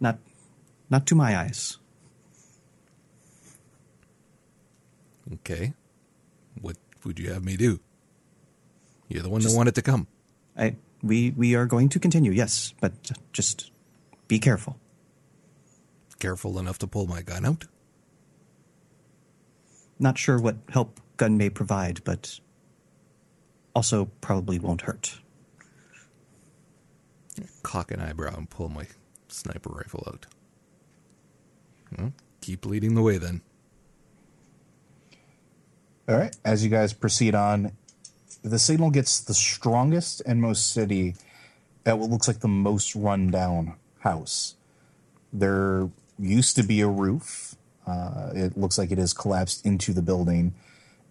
[0.00, 0.18] Not
[0.90, 1.78] not to my eyes.
[5.34, 5.74] Okay.
[6.60, 7.80] What would you have me do?
[9.08, 10.06] You're the one Just- that wanted to come.
[10.56, 12.92] I we we are going to continue, yes, but
[13.32, 13.70] just
[14.26, 14.76] be careful.
[16.18, 17.66] Careful enough to pull my gun out?
[20.00, 22.40] Not sure what help gun may provide, but
[23.74, 25.20] also probably won't hurt.
[27.62, 28.86] Cock an eyebrow and pull my
[29.28, 30.26] sniper rifle out.
[31.96, 33.42] Well, keep leading the way then.
[36.08, 36.34] All right.
[36.44, 37.72] As you guys proceed on,
[38.42, 41.14] the signal gets the strongest and most steady
[41.84, 44.54] at what looks like the most rundown house.
[45.32, 47.56] There used to be a roof.
[47.86, 50.54] Uh, it looks like it has collapsed into the building.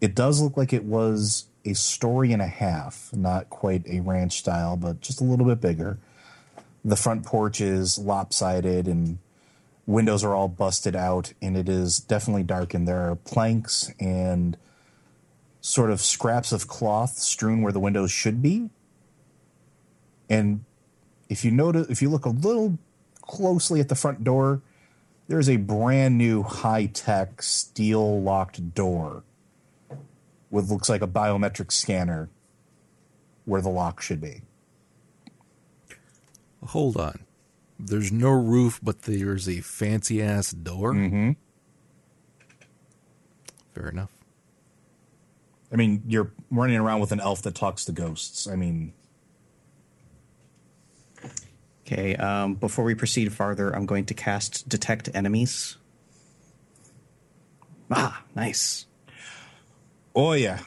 [0.01, 4.39] It does look like it was a story and a half, not quite a ranch
[4.39, 5.97] style, but just a little bit bigger.
[6.85, 9.17] The front porch is lopsided and
[9.87, 12.75] windows are all busted out, and it is definitely dark.
[12.75, 14.55] And there are planks and
[15.61, 18.69] sort of scraps of cloth strewn where the windows should be.
[20.29, 20.63] And
[21.29, 22.77] if you notice, if you look a little
[23.21, 24.61] closely at the front door,
[25.27, 29.23] there's a brand new high tech steel locked door
[30.49, 32.29] with looks like a biometric scanner
[33.45, 34.41] where the lock should be.
[36.65, 37.19] Hold on.
[37.79, 40.93] There's no roof, but there's a fancy ass door.
[40.93, 41.31] Mm-hmm.
[43.73, 44.11] Fair enough.
[45.71, 48.47] I mean, you're running around with an elf that talks to ghosts.
[48.47, 48.93] I mean,
[51.87, 55.77] Okay, um, before we proceed farther, I'm going to cast Detect Enemies.
[57.89, 58.85] Ah, nice.
[60.13, 60.59] oh yeah,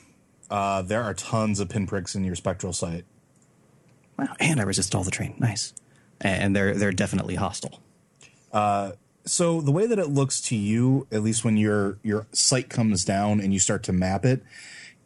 [0.50, 3.04] uh, there are tons of pinpricks in your spectral sight.
[4.18, 5.34] Wow, and I resist all the drain.
[5.38, 5.74] Nice.
[6.20, 7.80] And they're they're definitely hostile.
[9.26, 13.04] So the way that it looks to you, at least when your your sight comes
[13.04, 14.42] down and you start to map it,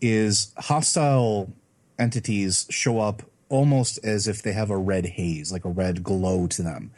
[0.00, 1.53] is hostile
[1.98, 6.46] entities show up almost as if they have a red haze, like a red glow
[6.46, 6.90] to them.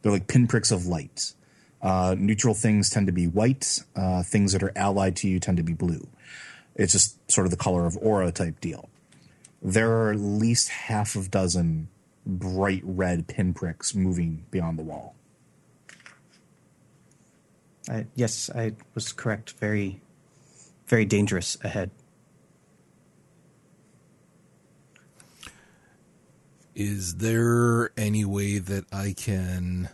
[0.00, 1.34] They're like pinpricks of light.
[1.80, 3.80] Uh, neutral things tend to be white.
[3.94, 6.08] Uh, things that are allied to you tend to be blue.
[6.74, 8.88] It's just sort of the color of aura type deal.
[9.60, 11.88] There are at least half a dozen
[12.24, 15.14] bright red pinpricks moving beyond the wall.
[17.88, 19.52] I, yes, I was correct.
[19.52, 20.00] Very,
[20.86, 21.90] very dangerous ahead.
[26.74, 29.90] Is there any way that I can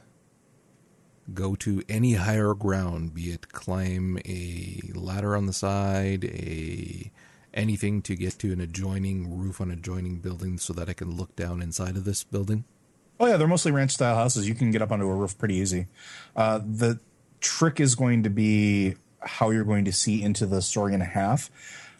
[1.34, 7.10] go to any higher ground, be it climb a ladder on the side, a
[7.54, 11.34] anything to get to an adjoining roof on adjoining building so that I can look
[11.36, 12.64] down inside of this building?
[13.20, 14.48] Oh yeah, they're mostly ranch style houses.
[14.48, 15.86] You can get up onto a roof pretty easy.
[16.36, 17.00] Uh, the
[17.40, 21.06] trick is going to be how you're going to see into the story and a
[21.06, 21.50] half.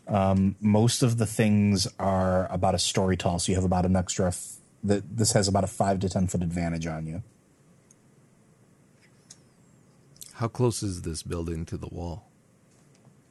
[0.07, 3.97] Um, most of the things are about a story tall, so you have about an
[3.97, 4.29] extra.
[4.29, 7.23] F- that this has about a five to ten foot advantage on you.
[10.35, 12.29] How close is this building to the wall?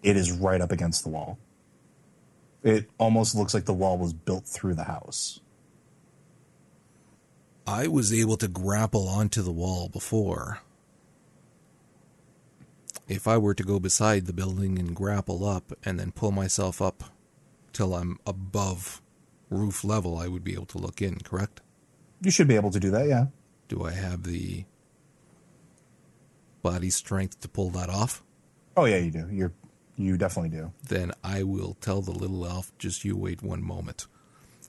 [0.04, 1.40] It is right up against the wall.
[2.64, 5.40] It almost looks like the wall was built through the house.
[7.66, 10.60] I was able to grapple onto the wall before.
[13.08, 16.82] If I were to go beside the building and grapple up and then pull myself
[16.82, 17.04] up
[17.74, 19.02] till I'm above
[19.50, 21.62] roof level, I would be able to look in, correct?
[22.22, 23.28] You should be able to do that, yeah.
[23.68, 24.66] Do I have the
[26.62, 28.24] body strength to pull that off?
[28.76, 29.28] Oh yeah, you do.
[29.32, 29.54] You're
[29.98, 30.72] you definitely do.
[30.84, 34.08] Then I will tell the little elf, just you wait one moment,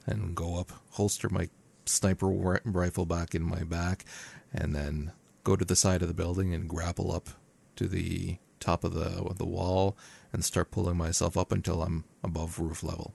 [0.07, 1.49] and go up, holster my
[1.87, 2.27] sniper
[2.64, 4.05] rifle back in my back,
[4.53, 5.12] and then
[5.45, 7.31] go to the side of the building and grapple up
[7.77, 9.97] to the top of the of the wall
[10.33, 13.14] and start pulling myself up until I'm above roof level.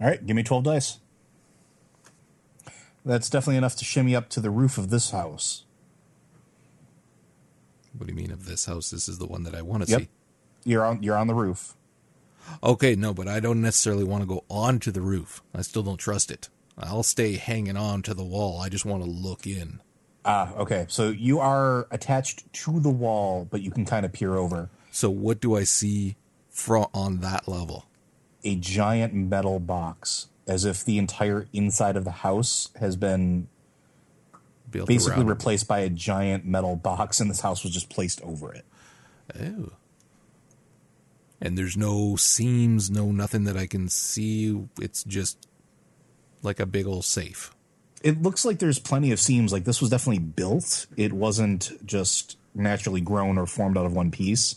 [0.00, 0.98] All right, give me 12 dice.
[3.04, 5.64] That's definitely enough to shimmy up to the roof of this house.
[7.96, 8.90] What do you mean of this house?
[8.90, 10.02] This is the one that I want to Yep.
[10.02, 10.08] see.
[10.64, 11.74] You're on you're on the roof.
[12.62, 15.42] Okay, no, but I don't necessarily want to go onto the roof.
[15.54, 16.48] I still don't trust it.
[16.76, 18.60] I'll stay hanging on to the wall.
[18.60, 19.80] I just want to look in.
[20.24, 20.86] Ah, okay.
[20.88, 24.70] So you are attached to the wall, but you can kind of peer over.
[24.90, 26.16] So what do I see
[26.50, 27.86] from on that level?
[28.42, 33.48] A giant metal box, as if the entire inside of the house has been
[34.70, 38.52] Built basically replaced by a giant metal box, and this house was just placed over
[38.52, 38.64] it.
[39.40, 39.72] Oh.
[41.44, 44.66] And there's no seams, no nothing that I can see.
[44.80, 45.46] It's just
[46.42, 47.54] like a big old safe.
[48.02, 49.52] It looks like there's plenty of seams.
[49.52, 50.86] Like this was definitely built.
[50.96, 54.56] It wasn't just naturally grown or formed out of one piece.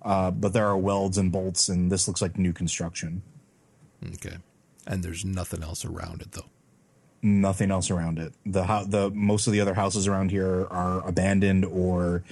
[0.00, 3.22] Uh, but there are welds and bolts, and this looks like new construction.
[4.14, 4.38] Okay.
[4.86, 6.48] And there's nothing else around it though.
[7.22, 8.32] Nothing else around it.
[8.44, 12.24] The ho- the most of the other houses around here are abandoned or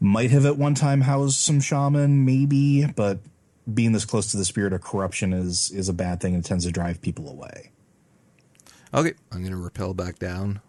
[0.00, 2.86] might have at one time housed some shaman, maybe.
[2.86, 3.20] But
[3.72, 6.64] being this close to the spirit of corruption is is a bad thing and tends
[6.64, 7.72] to drive people away.
[8.94, 10.60] Okay, I'm going to rappel back down,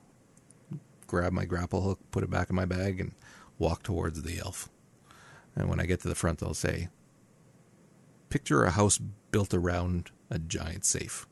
[1.08, 3.14] grab my grapple hook, put it back in my bag, and
[3.58, 4.70] walk towards the elf.
[5.56, 6.90] And when I get to the front, I'll say,
[8.30, 9.00] Picture a house
[9.32, 11.26] built around a giant safe.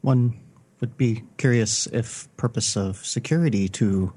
[0.00, 0.40] One
[0.80, 4.12] would be curious if purpose of security to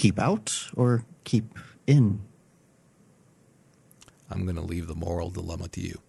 [0.00, 1.44] keep out or keep
[1.86, 2.22] in?
[4.30, 6.00] I'm going to leave the moral dilemma to you.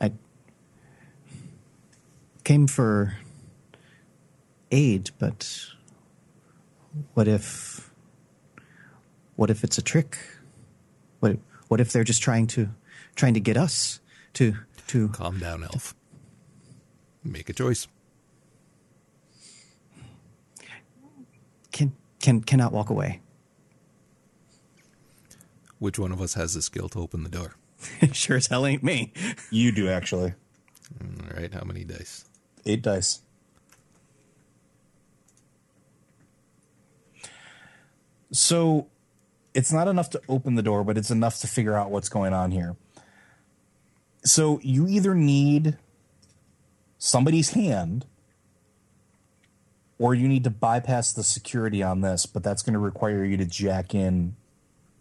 [0.00, 0.12] I
[2.44, 3.18] came for
[4.70, 5.66] aid, but
[7.12, 7.92] what if
[9.36, 10.16] what if it's a trick?
[11.18, 11.36] What
[11.68, 12.70] what if they're just trying to
[13.16, 14.00] trying to get us
[14.34, 14.56] to
[14.86, 15.94] to calm down, elf.
[17.22, 17.86] To, Make a choice.
[22.20, 23.20] Can can cannot walk away.
[25.78, 27.56] Which one of us has the skill to open the door?
[28.12, 29.12] sure as hell ain't me.
[29.50, 30.34] You do actually.
[31.02, 32.24] Mm, all right, how many dice?
[32.66, 33.22] Eight dice.
[38.32, 38.86] So
[39.54, 42.32] it's not enough to open the door, but it's enough to figure out what's going
[42.32, 42.76] on here.
[44.24, 45.78] So you either need
[46.98, 48.06] somebody's hand
[50.00, 53.36] or you need to bypass the security on this, but that's going to require you
[53.36, 54.34] to jack in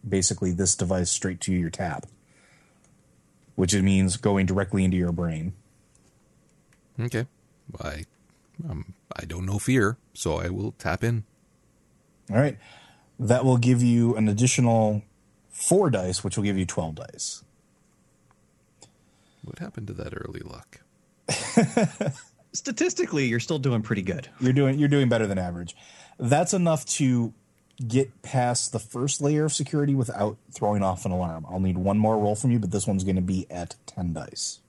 [0.07, 2.05] basically this device straight to your tap,
[3.55, 5.53] which it means going directly into your brain.
[6.99, 7.27] Okay.
[7.81, 8.03] I
[8.69, 11.23] um, I don't know fear, so I will tap in.
[12.29, 12.57] All right.
[13.17, 15.03] That will give you an additional
[15.49, 17.43] four dice, which will give you 12 dice.
[19.43, 20.81] What happened to that early luck?
[22.51, 24.27] Statistically, you're still doing pretty good.
[24.39, 25.75] You're doing you're doing better than average.
[26.17, 27.33] That's enough to
[27.87, 31.45] get past the first layer of security without throwing off an alarm.
[31.49, 34.13] I'll need one more roll from you, but this one's going to be at 10
[34.13, 34.59] dice.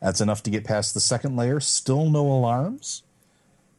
[0.00, 1.60] That's enough to get past the second layer.
[1.60, 3.02] Still no alarms.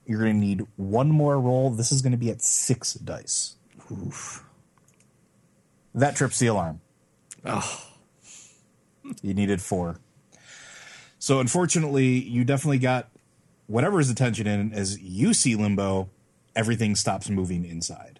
[0.06, 1.70] You're going to need one more roll.
[1.72, 3.56] This is going to be at 6 dice.
[3.92, 4.44] Oof.
[5.96, 6.82] That trips the alarm.
[7.46, 7.86] Oh,
[9.22, 9.98] You needed four.
[11.30, 13.08] So unfortunately, you definitely got
[13.68, 16.10] whatever whatever's attention in as you see limbo,
[16.56, 18.20] everything stops moving inside.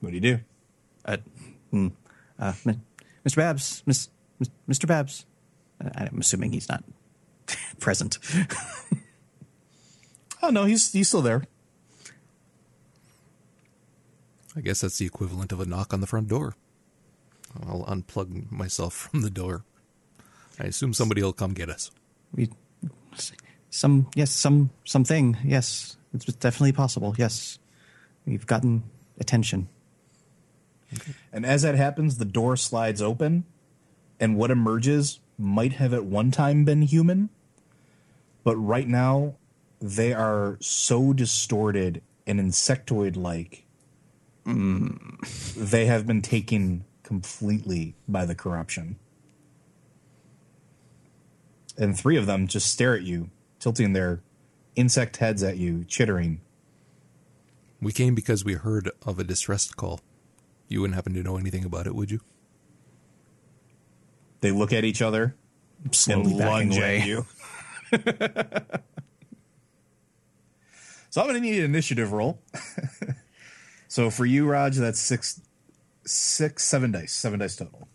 [0.00, 0.40] What do you do?
[1.06, 1.16] uh,
[1.70, 1.88] hmm,
[2.38, 2.52] uh,
[3.24, 3.36] Mr.
[3.36, 4.86] Babs, Miss, Mis- Mr.
[4.86, 5.24] Babs.
[5.82, 6.84] Uh, I'm assuming he's not
[7.80, 8.18] present.
[10.42, 11.44] Oh no, he's he's still there.
[14.54, 16.56] I guess that's the equivalent of a knock on the front door.
[17.66, 19.64] I'll unplug myself from the door.
[20.60, 21.90] I assume somebody will come get us.
[22.34, 22.50] we,
[23.70, 27.14] some yes, some something yes, it's definitely possible.
[27.16, 27.58] Yes,
[28.26, 28.82] we've gotten
[29.18, 29.68] attention.
[31.32, 33.44] And as that happens, the door slides open,
[34.18, 37.30] and what emerges might have at one time been human,
[38.44, 39.36] but right now
[39.80, 43.64] they are so distorted and insectoid like.
[44.44, 45.54] Mm.
[45.54, 48.98] They have been taken completely by the corruption.
[51.80, 54.20] And three of them just stare at you, tilting their
[54.76, 56.42] insect heads at you, chittering.
[57.80, 60.00] We came because we heard of a distress call.
[60.68, 62.20] You wouldn't happen to know anything about it, would you?
[64.42, 65.34] They look at each other
[65.90, 67.00] Slowly and lunge away.
[67.00, 67.26] at you.
[71.10, 72.40] so I'm going to need an initiative roll.
[73.88, 75.40] so for you, Raj, that's six,
[76.04, 77.88] six, seven dice, seven dice total.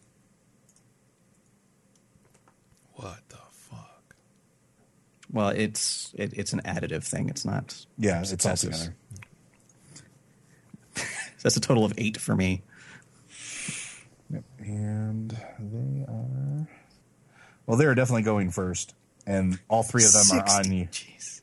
[2.93, 4.15] What the fuck?
[5.31, 7.29] Well, it's it, it's an additive thing.
[7.29, 7.85] It's not.
[7.97, 8.95] Yeah, it's all together.
[11.43, 12.61] That's a total of eight for me.
[14.31, 14.43] Yep.
[14.59, 16.67] And they are.
[17.65, 18.93] Well, they're definitely going first,
[19.25, 20.85] and all three of them are on you.
[20.85, 21.41] Jeez.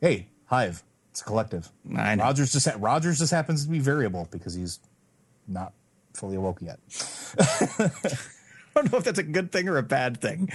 [0.00, 1.70] Hey, Hive, it's a collective.
[1.96, 2.24] I know.
[2.24, 4.80] Rogers just ha- Rogers just happens to be variable because he's
[5.48, 5.72] not
[6.12, 6.78] fully awoke yet.
[7.38, 7.90] I
[8.74, 10.50] don't know if that's a good thing or a bad thing.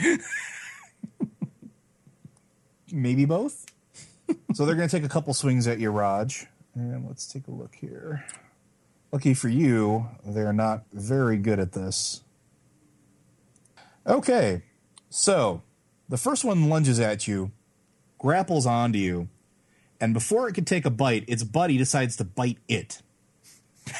[2.94, 3.66] Maybe both.
[4.54, 6.48] so they're going to take a couple swings at you, Raj.
[6.76, 8.26] And let's take a look here.
[9.12, 12.24] Lucky for you, they're not very good at this.
[14.06, 14.62] Okay,
[15.10, 15.64] so
[16.08, 17.52] the first one lunges at you,
[18.20, 19.30] grapples onto you,
[20.00, 23.02] and before it can take a bite, its buddy decides to bite it.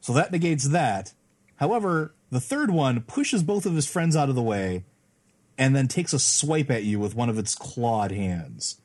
[0.00, 1.12] so that negates that.
[1.56, 4.84] However, the third one pushes both of his friends out of the way
[5.60, 8.80] and then takes a swipe at you with one of its clawed hands.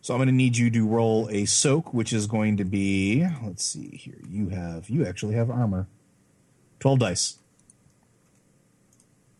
[0.00, 3.26] So I'm going to need you to roll a soak, which is going to be,
[3.42, 4.20] let's see here.
[4.28, 5.88] You have, you actually have armor.
[6.78, 7.38] 12 dice.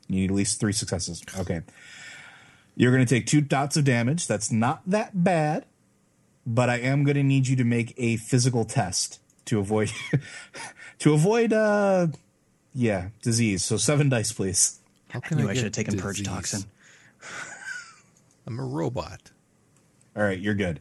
[0.09, 1.23] You need at least three successes.
[1.39, 1.63] Okay.
[2.75, 4.27] You're going to take two dots of damage.
[4.27, 5.67] That's not that bad,
[6.45, 9.93] but I am going to need you to make a physical test to avoid,
[10.99, 12.09] to avoid, uh,
[12.75, 13.65] yeah, disease.
[13.65, 14.81] So seven dice, please.
[15.13, 16.65] How I can knew I, I, should have taken purge toxin.
[18.47, 19.31] I'm a robot.
[20.17, 20.81] All right, you're good.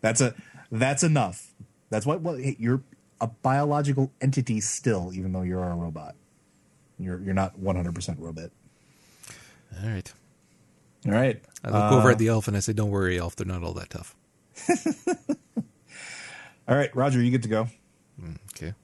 [0.00, 0.34] That's a
[0.72, 1.52] that's enough.
[1.88, 2.82] That's what well hey, you're
[3.20, 6.16] a biological entity still, even though you're a robot.
[6.98, 8.50] You're you're not 100 percent robot.
[9.80, 10.12] All right.
[11.06, 11.40] All right.
[11.62, 13.36] I look over at the elf and I say, "Don't worry, elf.
[13.36, 14.16] They're not all that tough."
[16.68, 17.68] All right, Roger, you get to go.
[18.54, 18.74] Okay.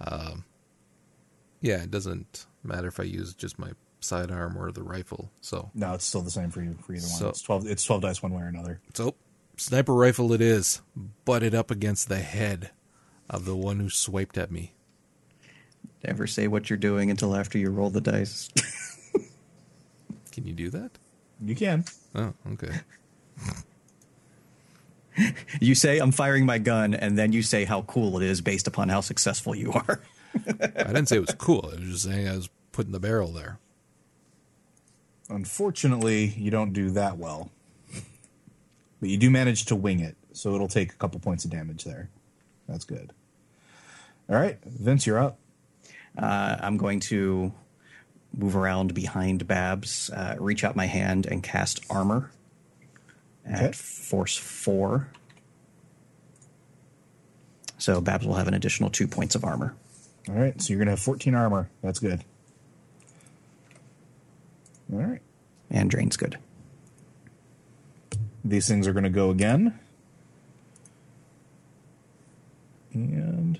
[0.00, 0.44] Um,
[1.66, 5.30] yeah, it doesn't matter if I use just my sidearm or the rifle.
[5.40, 7.30] So, No, it's still the same for you for either one.
[7.30, 7.66] It's 12.
[7.66, 8.80] It's 12 dice one way or another.
[8.94, 9.14] so
[9.56, 10.80] sniper rifle it is,
[11.24, 12.70] butted up against the head
[13.28, 14.72] of the one who swiped at me.
[16.06, 18.48] Never say what you're doing until after you roll the dice.
[20.30, 20.90] Can you do that?
[21.42, 21.84] You can.
[22.14, 22.80] Oh, okay.
[25.60, 28.66] you say I'm firing my gun, and then you say how cool it is based
[28.66, 30.00] upon how successful you are.
[30.44, 31.70] I didn't say it was cool.
[31.72, 33.58] I was just saying I was putting the barrel there.
[35.28, 37.50] Unfortunately, you don't do that well,
[39.00, 41.84] but you do manage to wing it, so it'll take a couple points of damage
[41.84, 42.10] there.
[42.68, 43.12] That's good.
[44.28, 45.38] All right, Vince, you're up.
[46.16, 47.52] Uh, I'm going to
[48.36, 52.30] move around behind Babs, uh, reach out my hand, and cast armor
[53.44, 53.72] at Okay.
[53.72, 55.08] force four.
[57.78, 59.74] So Babs will have an additional two points of armor.
[60.28, 61.70] All right, so you're gonna have 14 armor.
[61.82, 62.24] That's good.
[64.92, 65.22] All right,
[65.70, 66.38] And drain's good.
[68.44, 69.78] these things are gonna go again,
[72.92, 73.58] and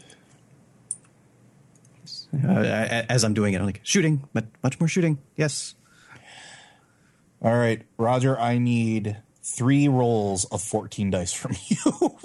[2.35, 5.19] Uh, as I'm doing it, I'm like, shooting, but much more shooting.
[5.37, 5.75] Yes.
[7.41, 12.19] all right, Roger, I need three rolls of 14 dice from you.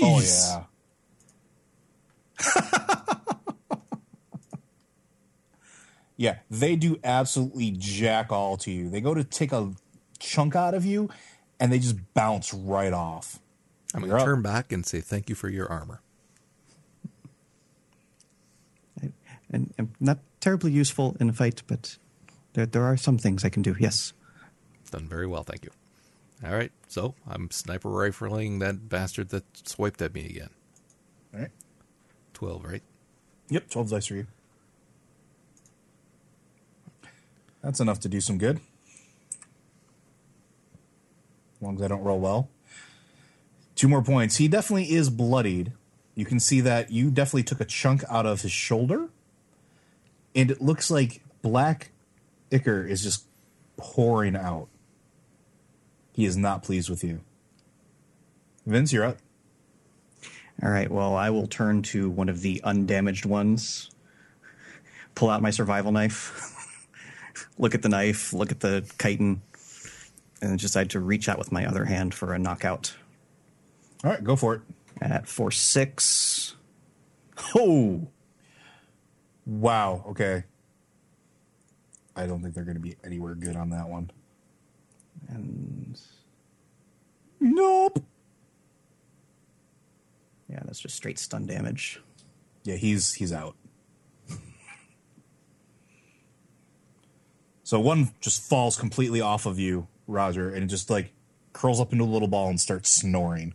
[0.00, 0.64] Oh yeah.
[6.16, 8.88] yeah, they do absolutely jack all to you.
[8.88, 9.72] They go to take a
[10.18, 11.10] chunk out of you,
[11.60, 13.38] and they just bounce right off.
[13.94, 14.26] I'm going You're to up.
[14.26, 16.00] turn back and say thank you for your armor.
[19.54, 21.98] And, and not terribly useful in a fight, but
[22.54, 23.76] there, there are some things I can do.
[23.78, 24.14] Yes.
[24.90, 25.70] Done very well, thank you.
[26.44, 30.50] All right, so I'm sniper rifling that bastard that swiped at me again.
[31.32, 31.50] All right.
[32.34, 32.82] 12, right?
[33.48, 34.26] Yep, 12 dice for you.
[37.62, 38.56] That's enough to do some good.
[41.56, 42.48] As long as I don't roll well.
[43.76, 44.36] Two more points.
[44.36, 45.72] He definitely is bloodied.
[46.16, 49.10] You can see that you definitely took a chunk out of his shoulder.
[50.34, 51.90] And it looks like black
[52.50, 53.26] ichor is just
[53.76, 54.68] pouring out.
[56.12, 57.20] He is not pleased with you.
[58.66, 59.18] Vince, you're up.
[60.62, 60.90] All right.
[60.90, 63.90] Well, I will turn to one of the undamaged ones,
[65.14, 66.78] pull out my survival knife,
[67.58, 69.42] look at the knife, look at the chitin,
[70.40, 72.94] and decide to reach out with my other hand for a knockout
[74.04, 74.60] All right, go for it.
[75.00, 76.54] at four six.
[77.54, 78.08] Oh,
[79.44, 80.04] Wow.
[80.10, 80.44] Okay.
[82.14, 84.10] I don't think they're going to be anywhere good on that one.
[85.34, 85.98] And
[87.40, 88.04] Nope.
[90.48, 92.00] yeah, that's just straight stun damage.
[92.64, 93.56] Yeah, he's he's out.
[97.64, 101.12] so one just falls completely off of you, Roger, and it just like
[101.52, 103.54] curls up into a little ball and starts snoring.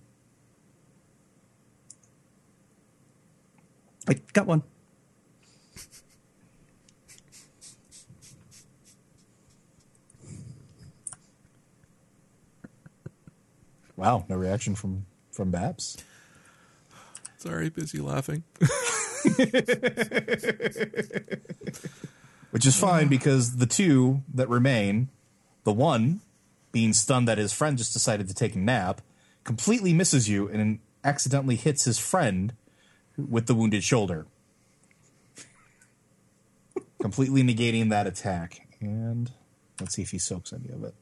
[4.10, 4.64] I got one.
[13.98, 15.98] Wow, no reaction from from Babs.
[17.38, 18.44] Sorry, busy laughing.
[22.52, 25.10] Which is fine because the two that remain,
[25.66, 26.22] the one
[26.72, 29.02] being stunned that his friend just decided to take a nap,
[29.44, 32.54] completely misses you and accidentally hits his friend
[33.18, 34.26] with the wounded shoulder.
[37.02, 38.68] completely negating that attack.
[38.80, 39.32] And
[39.80, 40.96] let's see if he soaks any of it.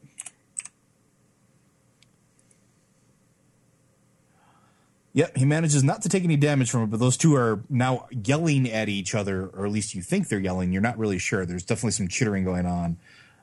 [5.16, 8.06] Yep, he manages not to take any damage from it, but those two are now
[8.10, 10.74] yelling at each other, or at least you think they're yelling.
[10.74, 11.46] You're not really sure.
[11.46, 12.98] There's definitely some chittering going on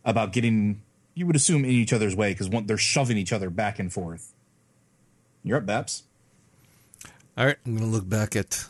[0.05, 0.83] about getting,
[1.15, 4.35] you would assume, in each other's way because they're shoving each other back and forth.
[5.41, 6.03] You're up, Babs.
[7.35, 8.67] All right, I'm going to look back at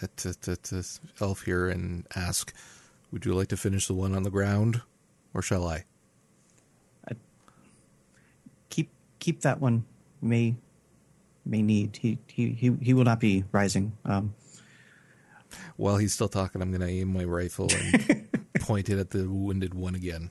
[0.00, 2.54] at, at, at, at Elf here and ask,
[3.10, 4.82] would you like to finish the one on the ground,
[5.34, 5.84] or shall I?
[7.08, 7.14] I
[8.68, 9.84] Keep keep that one.
[10.20, 10.54] May
[11.44, 11.96] may need.
[11.96, 13.92] He he he, he will not be rising.
[14.04, 14.34] Um,
[15.76, 18.28] While he's still talking, I'm going to aim my rifle and
[18.60, 20.30] point it at the wounded one again.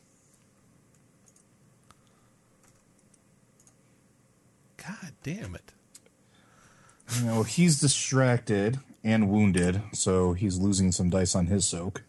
[4.77, 5.71] God damn it.
[7.19, 12.03] You know, he's distracted and wounded, so he's losing some dice on his soak.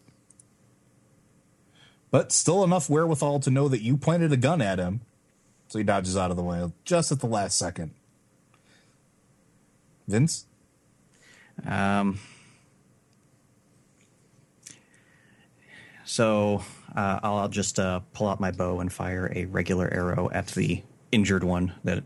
[2.09, 5.01] But still enough wherewithal to know that you pointed a gun at him,
[5.67, 7.91] so he dodges out of the way just at the last second.
[10.07, 10.45] Vince?
[11.67, 12.19] Um,
[16.05, 16.63] so
[16.95, 20.83] uh, I'll just uh, pull out my bow and fire a regular arrow at the
[21.11, 22.03] injured one that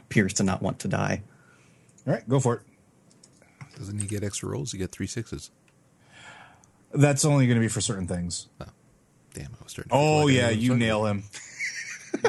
[0.00, 1.22] appears to not want to die.
[2.06, 2.62] All right, go for it.
[3.78, 4.72] Doesn't he get extra rolls?
[4.72, 5.50] He get three sixes.
[6.92, 8.48] That's only going to be for certain things.
[8.60, 8.66] Oh,
[9.32, 9.46] damn!
[9.46, 9.90] I was starting.
[9.90, 11.22] To Oh, like yeah, you nail him.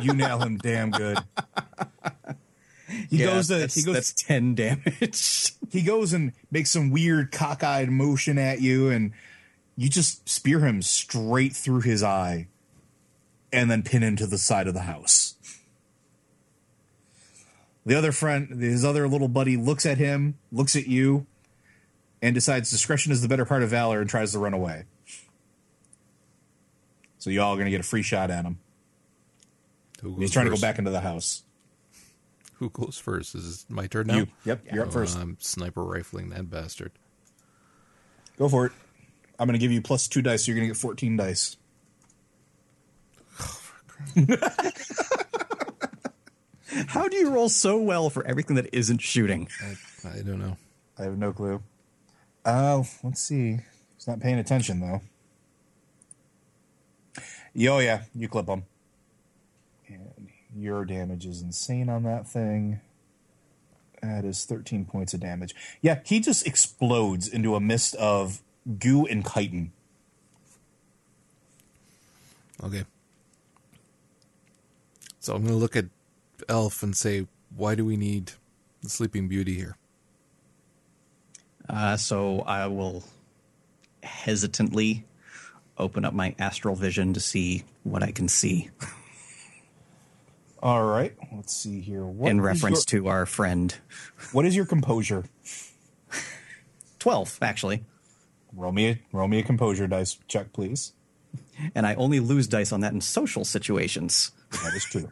[0.01, 1.17] you nail him damn good.
[3.09, 5.53] He goes to, that's, he goes that's ten damage.
[5.71, 9.13] he goes and makes some weird cockeyed motion at you and
[9.75, 12.47] you just spear him straight through his eye
[13.51, 15.35] and then pin him to the side of the house.
[17.85, 21.25] The other friend his other little buddy looks at him looks at you
[22.21, 24.83] and decides discretion is the better part of valor and tries to run away.
[27.17, 28.59] So y'all are going to get a free shot at him.
[30.01, 31.43] Who he's goes trying to go back into the house
[32.61, 33.33] Who goes first?
[33.33, 34.17] Is it my turn now?
[34.17, 36.91] you yep you're up first I'm sniper rifling that bastard.
[38.37, 38.71] go for it
[39.39, 41.57] i'm going to give you plus two dice so you're going to get 14 dice
[46.87, 49.49] How do you roll so well for everything that isn't shooting?
[49.61, 49.75] I,
[50.19, 50.55] I don't know.
[50.97, 51.61] I have no clue.
[52.45, 53.59] Uh, let's see.
[53.97, 55.01] He's not paying attention though.
[57.53, 58.63] Yo, yeah, you clip him.
[60.53, 62.81] And your damage is insane on that thing.
[64.01, 65.53] That is 13 points of damage.
[65.81, 68.41] Yeah, he just explodes into a mist of
[68.79, 69.71] goo and chitin.
[72.63, 72.85] Okay.
[75.19, 75.85] So I'm going to look at
[76.49, 78.33] Elf and say, why do we need
[78.81, 79.77] the Sleeping Beauty here?
[81.69, 83.03] Uh, so I will
[84.01, 85.05] hesitantly
[85.77, 88.69] open up my astral vision to see what I can see
[90.61, 92.05] All right, let's see here.
[92.05, 93.75] What in reference your, to our friend.
[94.31, 95.25] what is your composure?
[96.99, 97.83] 12, actually.
[98.53, 100.93] Roll me a roll me a composure dice check, please.
[101.73, 104.31] And I only lose dice on that in social situations.
[104.63, 105.11] That is true.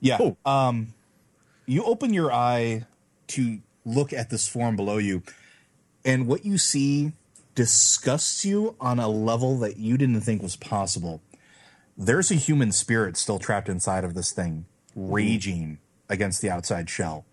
[0.00, 0.18] Yeah.
[0.20, 0.36] Oh.
[0.50, 0.94] Um,
[1.66, 2.86] you open your eye
[3.28, 5.22] to look at this form below you,
[6.04, 7.12] and what you see
[7.54, 11.20] disgusts you on a level that you didn't think was possible.
[11.96, 15.78] There's a human spirit still trapped inside of this thing, raging
[16.08, 17.24] against the outside shell.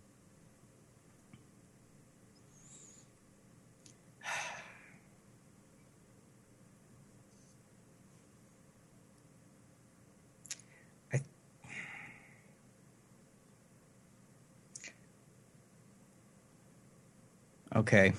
[17.75, 18.13] Okay.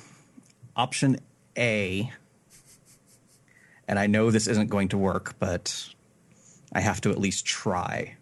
[0.76, 1.18] Option
[1.56, 2.12] A,
[3.86, 5.94] and I know this isn't going to work, but
[6.74, 8.16] I have to at least try,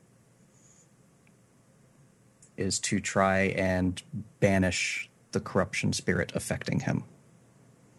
[2.56, 4.02] is to try and
[4.40, 7.04] banish the corruption spirit affecting him.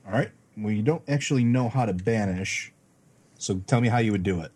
[0.06, 0.32] All right.
[0.56, 2.72] Well, you don't actually know how to banish,
[3.39, 4.51] so tell me how you would do it.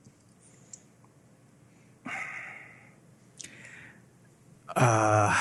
[4.76, 5.34] Uh,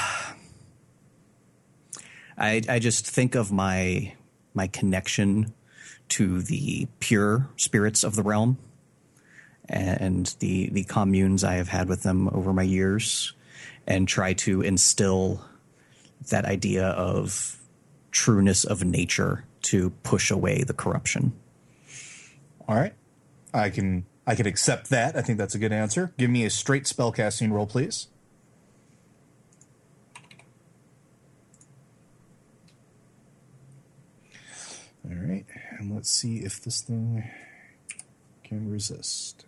[2.39, 4.15] I, I just think of my
[4.55, 5.53] my connection
[6.09, 8.57] to the pure spirits of the realm
[9.69, 13.33] and the the communes I have had with them over my years
[13.87, 15.45] and try to instill
[16.29, 17.59] that idea of
[18.11, 21.33] trueness of nature to push away the corruption.
[22.69, 22.95] All right.
[23.53, 25.17] I can I can accept that.
[25.17, 26.13] I think that's a good answer.
[26.19, 28.09] Give me a straight spellcasting roll, please.
[35.09, 35.47] All right.
[35.79, 37.31] And let's see if this thing
[38.43, 39.46] can resist.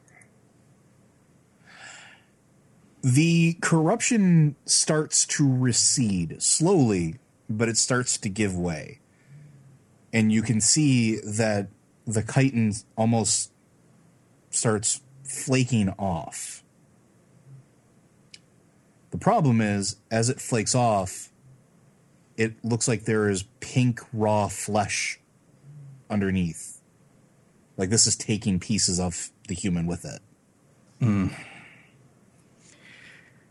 [3.09, 7.15] The corruption starts to recede slowly,
[7.49, 9.01] but it starts to give way.
[10.13, 11.69] And you can see that
[12.07, 13.51] the chitin almost
[14.51, 16.63] starts flaking off.
[19.11, 21.31] The problem is, as it flakes off,
[22.37, 25.19] it looks like there is pink raw flesh
[26.11, 26.83] underneath.
[27.79, 30.21] Like this is taking pieces of the human with it.
[31.01, 31.29] Hmm.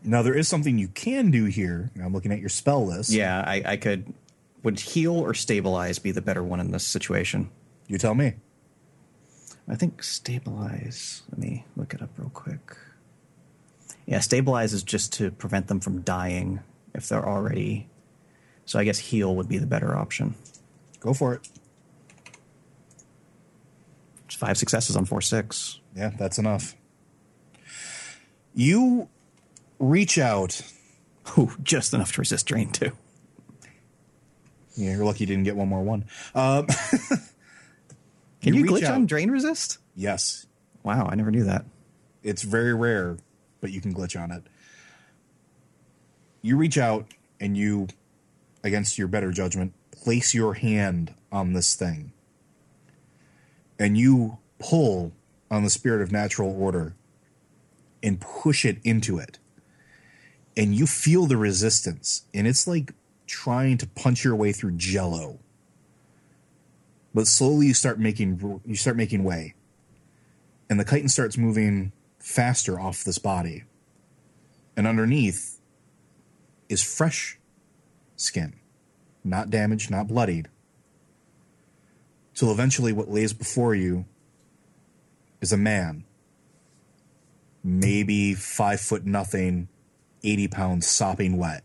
[0.02, 1.90] Now there is something you can do here.
[2.02, 3.10] I'm looking at your spell list.
[3.10, 4.12] Yeah, I, I could
[4.62, 7.50] would heal or stabilize be the better one in this situation.
[7.86, 8.34] You tell me.
[9.68, 11.22] I think stabilize.
[11.30, 12.76] Let me look it up real quick.
[14.06, 16.60] Yeah, stabilize is just to prevent them from dying
[16.94, 17.88] if they're already
[18.68, 20.34] So I guess heal would be the better option.
[21.00, 21.48] Go for it.
[24.28, 25.80] Five successes on four six.
[25.96, 26.76] Yeah, that's enough.
[28.54, 29.08] You
[29.78, 30.60] reach out.
[31.38, 32.92] Ooh, just enough to resist drain too.
[34.76, 36.04] Yeah, you're lucky you didn't get one more one.
[36.34, 36.66] Um,
[38.40, 38.94] Can you, reach glitch out.
[38.94, 39.78] on drain resist?
[39.96, 40.46] Yes,
[40.84, 41.64] Wow, I never knew that.
[42.22, 43.16] it's very rare,
[43.60, 44.44] but you can glitch on it.
[46.40, 47.06] You reach out
[47.40, 47.88] and you,
[48.62, 52.12] against your better judgment, place your hand on this thing.
[53.78, 55.12] And you pull
[55.50, 56.94] on the spirit of natural order
[58.02, 59.38] and push it into it.
[60.58, 62.26] And you feel the resistance.
[62.34, 62.92] And it's like
[63.26, 65.38] trying to punch your way through jello.
[67.14, 69.54] But slowly you start making you start making way
[70.68, 73.64] and the chitin starts moving faster off this body.
[74.76, 75.58] And underneath
[76.68, 77.38] is fresh
[78.16, 78.54] skin,
[79.24, 80.48] not damaged, not bloodied.
[82.34, 84.04] Till eventually, what lays before you
[85.40, 86.04] is a man,
[87.64, 89.68] maybe five foot nothing,
[90.22, 91.64] 80 pounds sopping wet,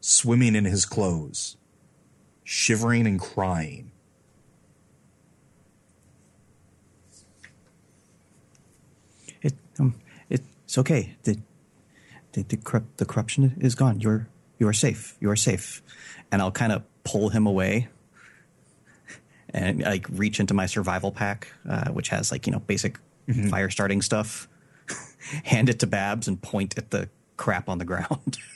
[0.00, 1.56] swimming in his clothes,
[2.44, 3.90] shivering and crying.
[9.40, 9.94] It um,
[10.30, 11.14] it's okay.
[11.24, 11.38] The
[12.32, 14.00] the the, corrupt, the corruption is gone.
[14.00, 14.28] You're
[14.58, 15.16] you are safe.
[15.20, 15.82] You are safe.
[16.30, 17.88] And I'll kind of pull him away
[19.50, 22.98] and like reach into my survival pack, uh, which has like you know basic
[23.50, 24.48] fire starting stuff.
[25.44, 28.38] Hand it to Babs and point at the crap on the ground.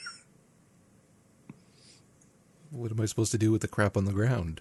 [2.69, 4.59] What am I supposed to do with the crap on the ground?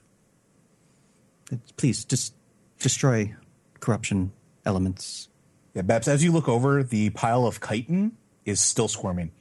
[1.76, 2.34] Please just
[2.78, 3.34] destroy
[3.80, 4.32] corruption
[4.64, 5.28] elements.
[5.74, 8.12] Yeah, Babs, as you look over, the pile of chitin
[8.44, 9.32] is still squirming.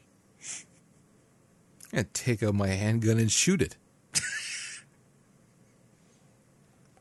[1.94, 3.78] I take out my handgun and shoot it.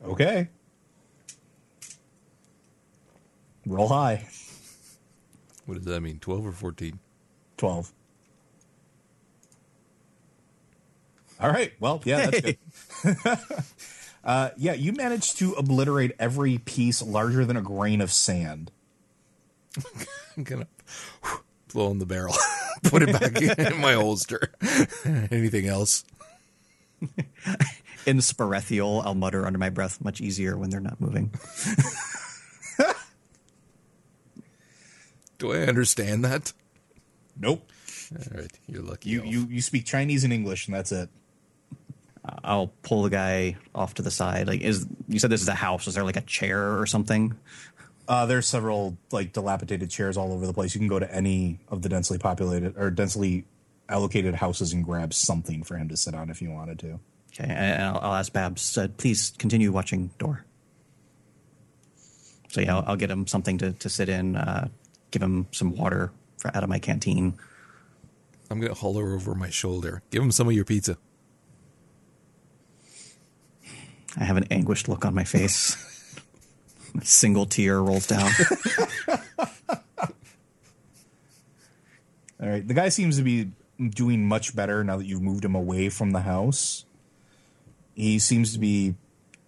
[0.05, 0.49] Okay.
[3.67, 4.27] Roll high.
[5.65, 6.19] What does that mean?
[6.19, 6.99] 12 or 14?
[7.57, 7.93] 12.
[11.41, 11.73] All right.
[11.81, 12.59] Well, yeah, that's good.
[14.25, 18.71] uh, yeah, you managed to obliterate every piece larger than a grain of sand.
[20.37, 21.29] I'm going to
[21.73, 22.35] blow in the barrel,
[22.85, 24.53] put it back in my holster.
[25.05, 26.05] Anything else?
[28.07, 31.33] In Sperethiel, I'll mutter under my breath, much easier when they're not moving.
[35.39, 36.53] Do I understand that?
[37.39, 37.71] Nope.
[38.13, 39.11] All right, you're lucky.
[39.11, 39.29] You elf.
[39.29, 41.09] you you speak Chinese and English, and that's it.
[42.43, 44.47] I'll pull the guy off to the side.
[44.47, 45.87] Like, is you said this is a house?
[45.87, 47.37] Is there like a chair or something?
[48.09, 50.75] Uh, there's several like dilapidated chairs all over the place.
[50.75, 53.45] You can go to any of the densely populated or densely
[53.89, 57.01] allocated houses and grab something for him to sit on if you wanted to.
[57.33, 58.79] Okay, and I'll, I'll ask Babs.
[58.79, 60.45] Uh, please continue watching door.
[62.49, 64.37] So yeah, I'll, I'll get him something to, to sit in.
[64.37, 64.69] Uh,
[65.11, 66.13] give him some water for,
[66.53, 67.39] out of my canteen.
[68.51, 70.03] I'm going to holler over my shoulder.
[70.11, 70.99] Give him some of your pizza.
[74.17, 75.77] I have an anguished look on my face.
[77.01, 78.31] a single tear rolls down.
[82.41, 82.67] All right.
[82.67, 86.13] The guy seems to be doing much better now that you've moved him away from
[86.13, 86.85] the house.
[87.95, 88.95] He seems to be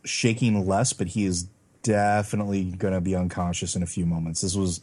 [0.05, 1.49] shaking less, but he is
[1.83, 4.41] definitely going to be unconscious in a few moments.
[4.41, 4.81] This was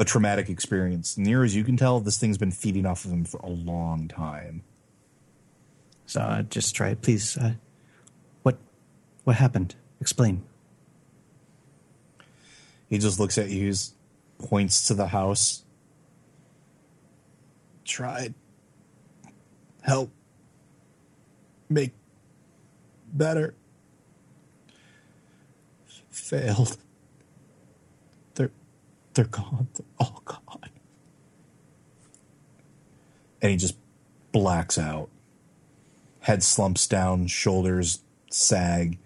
[0.00, 1.18] a traumatic experience.
[1.18, 4.08] Near as you can tell, this thing's been feeding off of him for a long
[4.08, 4.62] time.
[6.06, 7.36] So uh, just try, please.
[7.36, 7.52] Uh,
[8.42, 8.56] what
[9.24, 9.74] what happened?
[10.00, 10.42] Explain.
[12.88, 13.72] He just looks at you,
[14.38, 15.62] points to the house.
[17.84, 18.34] Tried.
[19.82, 20.10] Help.
[21.68, 21.92] Make
[23.12, 23.54] better.
[26.08, 26.78] Failed.
[29.14, 29.68] They're gone.
[29.98, 30.70] All gone.
[33.42, 33.76] And he just
[34.32, 35.08] blacks out.
[36.20, 38.98] Head slumps down, shoulders sag.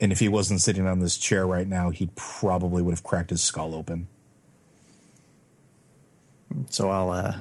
[0.00, 3.30] And if he wasn't sitting on this chair right now, he probably would have cracked
[3.30, 4.08] his skull open.
[6.70, 7.36] So I'll, uh,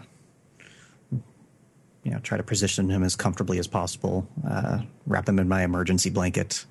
[2.04, 4.28] you know, try to position him as comfortably as possible.
[4.48, 6.66] Uh, wrap him in my emergency blanket,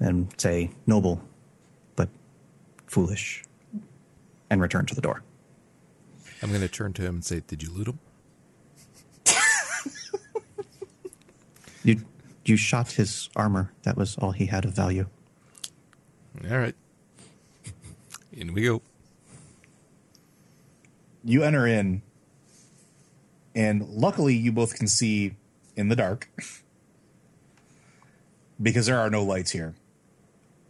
[0.00, 1.22] and say, "Noble,
[1.94, 2.08] but
[2.86, 3.44] foolish,"
[4.52, 5.22] and return to the door.
[6.42, 7.98] I'm going to turn to him and say, Did you loot him?
[11.84, 12.04] You
[12.44, 13.72] you shot his armor.
[13.82, 15.08] That was all he had of value.
[16.48, 16.76] All right.
[18.30, 18.82] In we go.
[21.24, 22.02] You enter in,
[23.56, 25.34] and luckily, you both can see
[25.74, 26.28] in the dark
[28.62, 29.74] because there are no lights here.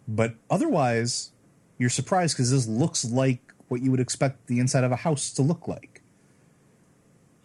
[0.08, 1.32] But otherwise,
[1.76, 5.32] you're surprised because this looks like what you would expect the inside of a house
[5.32, 6.02] to look like.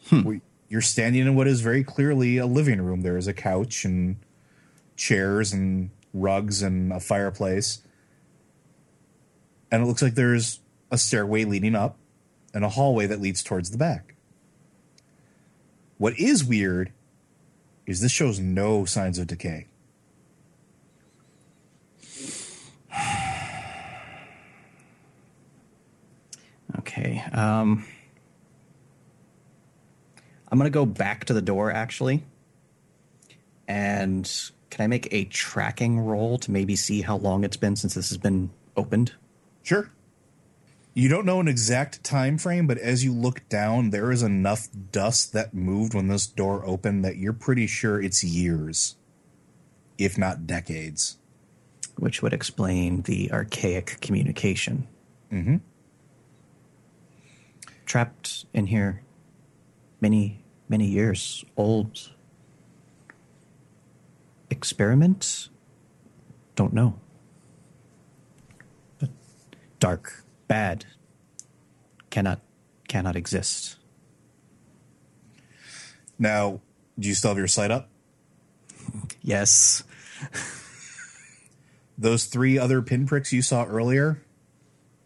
[0.10, 0.24] Hmm.
[0.24, 3.02] We- You're standing in what is very clearly a living room.
[3.02, 4.18] There is a couch and
[4.98, 7.82] chairs and rugs and a fireplace.
[9.72, 10.60] And it looks like there's
[10.92, 11.98] a stairway leading up
[12.54, 14.16] and a hallway that leads towards the back.
[15.98, 16.92] What is weird
[17.86, 19.68] is this shows no signs of decay.
[26.98, 27.24] Okay.
[27.32, 27.86] Um,
[30.52, 32.24] I'm going to go back to the door, actually.
[33.68, 34.30] And
[34.70, 38.10] can I make a tracking roll to maybe see how long it's been since this
[38.10, 39.14] has been opened?
[39.62, 39.92] Sure.
[40.94, 44.68] You don't know an exact time frame, but as you look down, there is enough
[44.92, 48.96] dust that moved when this door opened that you're pretty sure it's years,
[50.00, 51.18] if not decades.
[51.98, 54.88] Which would explain the archaic communication.
[55.32, 55.58] Mm-hmm.
[57.88, 59.02] Trapped in here
[60.02, 61.44] many, many years.
[61.56, 62.12] Old
[64.50, 65.48] experiment?
[66.56, 67.00] Don't know.
[69.00, 69.10] But
[69.80, 70.86] dark, bad,
[72.10, 72.42] cannot
[72.90, 73.78] cannot exist.
[76.20, 76.60] Now,
[77.00, 77.90] do you still have your sight up?
[79.22, 79.84] Yes.
[81.98, 84.22] Those three other pinpricks you saw earlier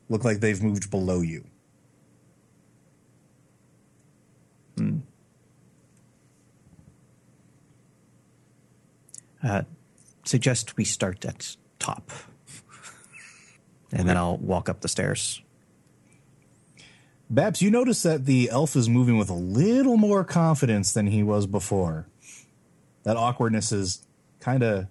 [0.09, 1.45] look like they've moved below you.
[9.43, 9.63] Uh,
[10.23, 12.11] suggest we start at top.
[13.91, 15.41] And then I'll walk up the stairs.
[17.29, 21.23] Babs, you notice that the elf is moving with a little more confidence than he
[21.23, 22.07] was before.
[23.03, 24.05] That awkwardness is
[24.39, 24.87] kind of.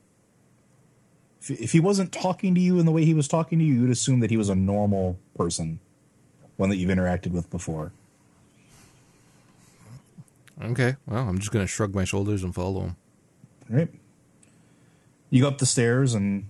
[1.42, 3.74] If, if he wasn't talking to you in the way he was talking to you,
[3.74, 5.80] you'd assume that he was a normal person,
[6.56, 7.92] one that you've interacted with before.
[10.62, 12.96] Okay, well, I'm just going to shrug my shoulders and follow him.
[13.70, 13.88] All right.
[15.30, 16.48] You go up the stairs, and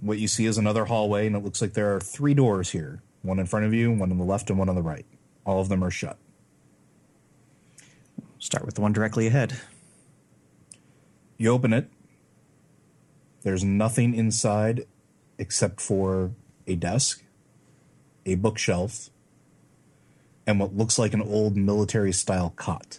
[0.00, 3.02] what you see is another hallway, and it looks like there are three doors here
[3.22, 5.06] one in front of you, one on the left, and one on the right.
[5.46, 6.18] All of them are shut.
[8.38, 9.58] Start with the one directly ahead.
[11.38, 11.88] You open it.
[13.42, 14.86] There's nothing inside
[15.38, 16.32] except for
[16.66, 17.24] a desk,
[18.26, 19.10] a bookshelf,
[20.46, 22.98] and what looks like an old military style cot.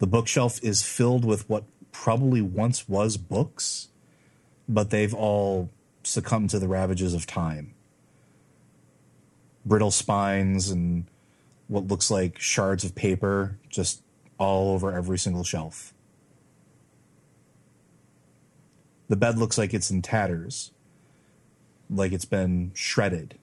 [0.00, 3.88] The bookshelf is filled with what probably once was books,
[4.66, 5.68] but they've all
[6.02, 7.74] succumbed to the ravages of time.
[9.66, 11.04] Brittle spines and
[11.68, 14.02] what looks like shards of paper just
[14.38, 15.92] all over every single shelf.
[19.08, 20.70] The bed looks like it's in tatters,
[21.90, 23.38] like it's been shredded.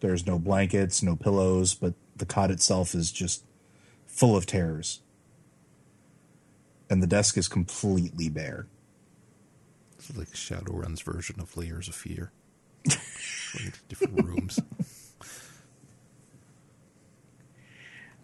[0.00, 3.44] There's no blankets, no pillows, but the cot itself is just
[4.06, 5.00] full of tears.
[6.92, 8.66] And the desk is completely bare.
[9.96, 12.30] It's like Shadowrun's version of Layers of Fear.
[13.88, 14.60] Different rooms.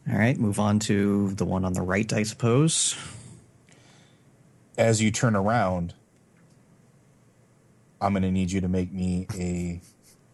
[0.06, 2.94] All right, move on to the one on the right, I suppose.
[4.76, 5.94] As you turn around,
[8.02, 9.80] I'm going to need you to make me a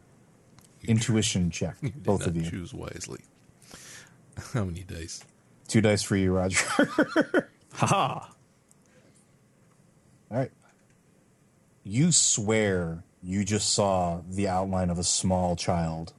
[0.88, 2.50] intuition check, You did both not of you.
[2.50, 3.20] choose wisely.
[4.54, 5.22] How many dice?
[5.68, 7.48] Two dice for you, Roger.
[7.74, 8.26] Haha.
[10.30, 10.52] All right.
[11.82, 16.12] You swear you just saw the outline of a small child.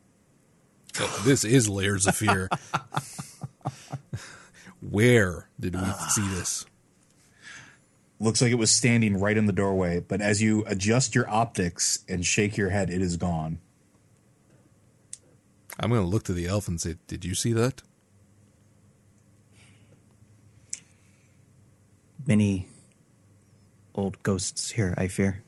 [1.24, 2.49] This is Layers of Fear.
[4.82, 6.08] Where did we ah.
[6.10, 6.66] see this?
[8.20, 12.06] Looks like it was standing right in the doorway, but as you adjust your optics
[12.08, 13.60] and shake your head, it is gone.
[15.80, 17.82] I'm going to look to the elf and say, Did you see that?
[22.28, 22.67] Many
[23.93, 25.43] old ghosts here, I fear.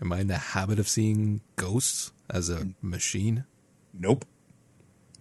[0.00, 3.44] Am I in the habit of seeing ghosts as a machine?
[3.92, 4.24] Nope.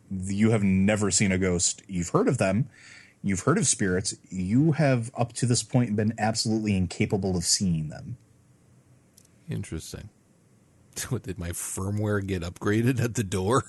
[0.09, 1.81] You have never seen a ghost.
[1.87, 2.69] You've heard of them.
[3.21, 4.15] You've heard of spirits.
[4.29, 8.17] You have, up to this point, been absolutely incapable of seeing them.
[9.49, 10.09] Interesting.
[11.09, 13.65] What, did my firmware get upgraded at the door?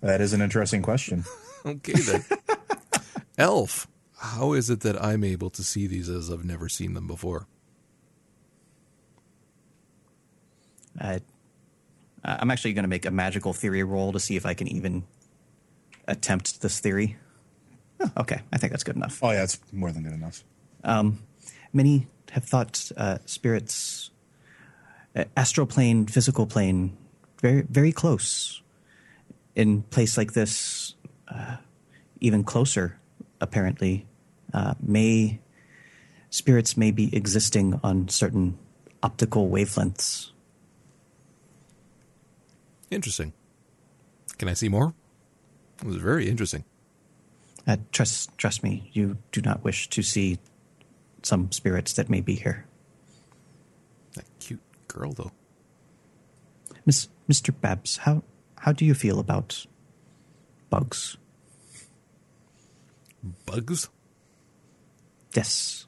[0.00, 1.24] That is an interesting question.
[1.66, 2.22] Okay then.
[3.38, 3.86] Elf,
[4.18, 7.46] how is it that I'm able to see these as I've never seen them before?
[11.00, 11.18] Uh,
[12.24, 15.04] I'm actually going to make a magical theory roll to see if I can even
[16.06, 17.16] attempt this theory.
[18.00, 19.18] Oh, okay, I think that's good enough.
[19.22, 20.44] Oh, yeah, it's more than good enough.
[21.72, 24.10] Many have thought uh, spirits,
[25.16, 26.96] uh, astral plane, physical plane,
[27.40, 28.62] very very close.
[29.56, 30.94] In place like this,
[31.28, 31.56] uh,
[32.20, 32.98] even closer,
[33.44, 34.06] apparently,
[34.52, 35.38] uh, may
[36.30, 38.58] spirits may be existing on certain
[39.02, 40.30] optical wavelengths.
[42.90, 43.32] Interesting.
[44.38, 44.94] Can I see more?
[45.80, 46.64] It was very interesting.
[47.66, 50.38] Uh, trust trust me, you do not wish to see
[51.22, 52.66] some spirits that may be here.
[54.14, 55.32] That cute girl, though.
[56.86, 57.54] Miss Mr.
[57.58, 58.22] Babs, how
[58.58, 59.66] how do you feel about
[60.70, 61.16] bugs?
[63.46, 63.88] Bugs?
[65.34, 65.86] Yes.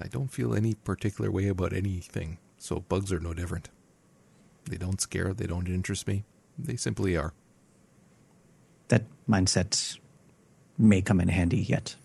[0.00, 3.68] I don't feel any particular way about anything, so bugs are no different.
[4.64, 6.24] They don't scare, they don't interest me.
[6.58, 7.32] They simply are.
[8.88, 9.98] That mindset
[10.76, 11.96] may come in handy yet.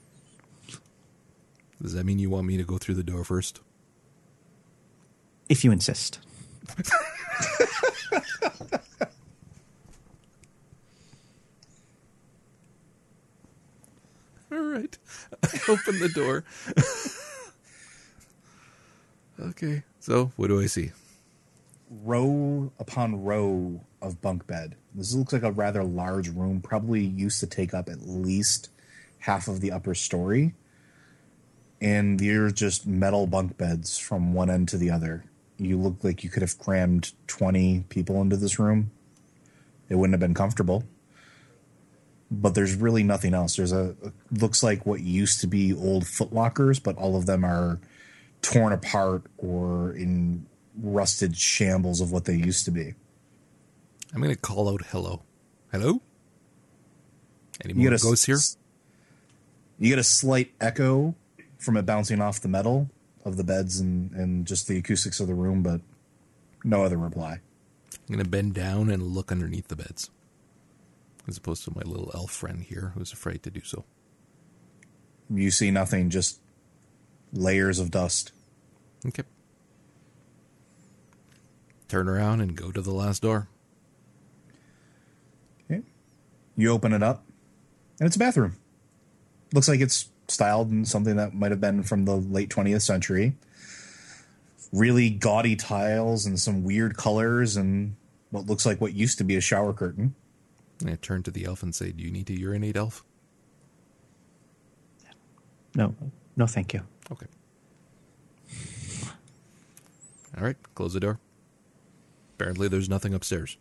[1.82, 3.62] Does that mean you want me to go through the door first?
[5.50, 6.20] If you insist.
[14.58, 14.98] All right.
[15.70, 16.44] Open the door.
[19.50, 19.84] okay.
[20.00, 20.92] So, what do I see?
[21.90, 24.76] row upon row of bunk bed.
[24.94, 28.70] This looks like a rather large room, probably used to take up at least
[29.20, 30.54] half of the upper story.
[31.80, 35.24] And they're just metal bunk beds from one end to the other.
[35.58, 38.92] You look like you could have crammed 20 people into this room.
[39.90, 40.84] It wouldn't have been comfortable.
[42.30, 43.56] But there's really nothing else.
[43.56, 43.96] There's a
[44.32, 47.80] looks like what used to be old footlockers, but all of them are
[48.42, 50.46] torn apart or in
[50.78, 52.94] rusted shambles of what they used to be.
[54.14, 55.24] I'm going to call out hello.
[55.72, 56.02] Hello?
[57.64, 58.38] Any You more a ghosts here?
[59.80, 61.16] You get a slight echo
[61.58, 62.90] from it bouncing off the metal
[63.26, 65.82] of the beds and, and just the acoustics of the room, but
[66.64, 67.40] no other reply.
[67.94, 70.10] I'm going to bend down and look underneath the beds.
[71.28, 73.84] As opposed to my little elf friend here who's afraid to do so.
[75.30, 76.40] You see nothing, just
[77.34, 78.32] layers of dust.
[79.06, 79.24] Okay.
[81.90, 83.50] Turn around and go to the last door.
[85.70, 85.84] Okay.
[86.56, 87.26] You open it up,
[88.00, 88.56] and it's a bathroom.
[89.54, 93.36] Looks like it's styled in something that might have been from the late 20th century.
[94.72, 97.96] Really gaudy tiles and some weird colors, and
[98.32, 100.16] what looks like what used to be a shower curtain.
[100.80, 103.04] And I turn to the elf and say, Do you need to urinate, elf?
[105.76, 105.94] No,
[106.36, 106.82] no, thank you.
[107.12, 107.28] Okay.
[110.36, 111.20] All right, close the door.
[112.36, 113.58] Apparently, there's nothing upstairs.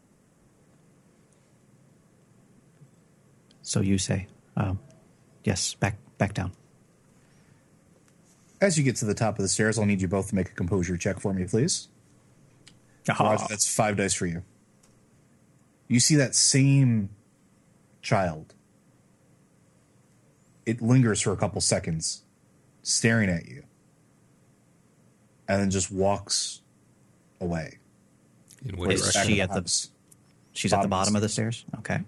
[3.63, 4.79] So you say, um,
[5.45, 6.53] yes, back back down.
[8.61, 10.49] As you get to the top of the stairs, I'll need you both to make
[10.51, 11.89] a composure check for me, please.
[13.09, 14.43] Roger, that's five dice for you.
[15.89, 17.11] You see that same
[18.03, 18.55] child.
[20.65, 22.25] It lingers for a couple seconds,
[22.83, 23.63] staring at you,
[25.49, 26.63] and then just walks
[27.41, 27.79] away.
[28.65, 29.91] In what Is she at the- house.
[30.53, 31.65] She's at the Bottom bottom of the stairs.
[31.79, 32.01] Okay.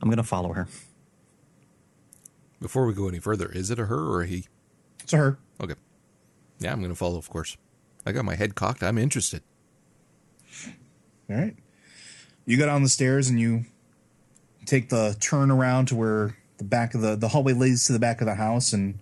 [0.00, 0.68] I'm gonna follow her.
[2.60, 4.46] Before we go any further, is it a her or a he?
[5.02, 5.38] It's a her.
[5.60, 5.74] Okay.
[6.58, 7.56] Yeah, I'm going to follow, of course.
[8.06, 8.82] I got my head cocked.
[8.82, 9.42] I'm interested.
[11.28, 11.54] All right.
[12.46, 13.64] You go down the stairs and you
[14.66, 17.98] take the turn around to where the back of the the hallway leads to the
[17.98, 18.98] back of the house, and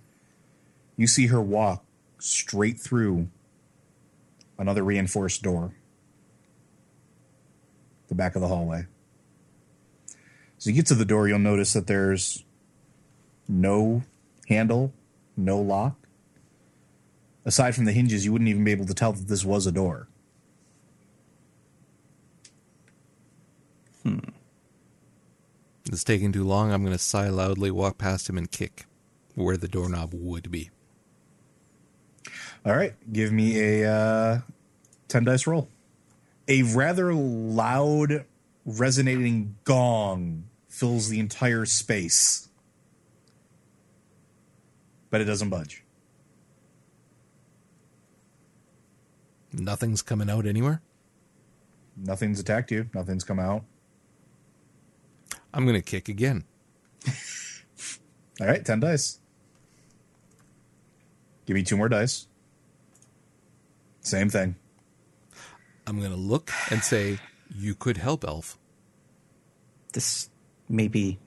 [0.97, 1.85] you see her walk
[2.19, 3.29] straight through
[4.59, 5.75] another reinforced door.
[8.09, 8.87] The back of the hallway.
[10.59, 12.45] So you get to the door, you'll notice that there's
[13.47, 14.03] no
[14.49, 14.95] handle,
[15.37, 15.97] no lock.
[17.45, 19.73] Aside from the hinges, you wouldn't even be able to tell that this was a
[19.73, 20.09] door.
[25.87, 26.73] It's taking too long.
[26.73, 28.87] I'm going to sigh loudly, walk past him, and kick
[29.35, 30.71] where the doorknob would be.
[32.65, 34.39] All right, give me a uh,
[35.09, 35.69] 10 dice roll.
[36.49, 38.25] A rather loud,
[38.65, 42.49] resonating gong fills the entire space,
[45.11, 45.85] but it doesn't budge.
[49.53, 50.83] Nothing's coming out anywhere.
[51.97, 53.65] Nothing's attacked you, nothing's come out.
[55.55, 56.45] I'm going to kick again.
[58.41, 59.21] All right, 10 dice.
[61.47, 62.27] Give me two more dice.
[64.01, 64.57] Same thing.
[65.87, 67.19] I'm going to look and say,
[67.55, 68.59] You could help, Elf.
[69.93, 70.29] This
[70.69, 71.19] may be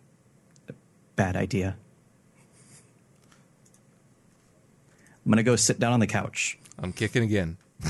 [0.68, 0.74] a
[1.16, 1.78] bad idea.
[5.26, 6.60] I'm going to go sit down on the couch.
[6.78, 7.58] I'm kicking again.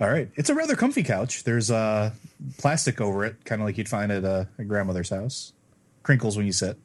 [0.00, 0.28] All right.
[0.36, 1.44] It's a rather comfy couch.
[1.44, 2.10] There's uh,
[2.58, 5.52] plastic over it, kind of like you'd find at a, a grandmother's house.
[6.02, 6.76] Crinkles when you sit.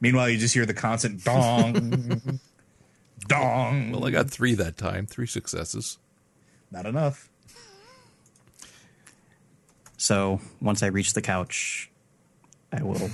[0.00, 2.40] Meanwhile, you just hear the constant dong,
[3.26, 3.92] dong.
[3.92, 5.98] Well, I got three that time, three successes.
[6.70, 7.30] Not enough.
[9.96, 11.90] So once I reach the couch,
[12.70, 13.10] I will.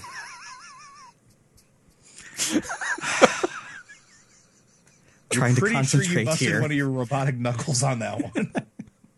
[5.32, 6.60] trying to concentrate sure you busted here.
[6.60, 8.52] one of your robotic knuckles on that one.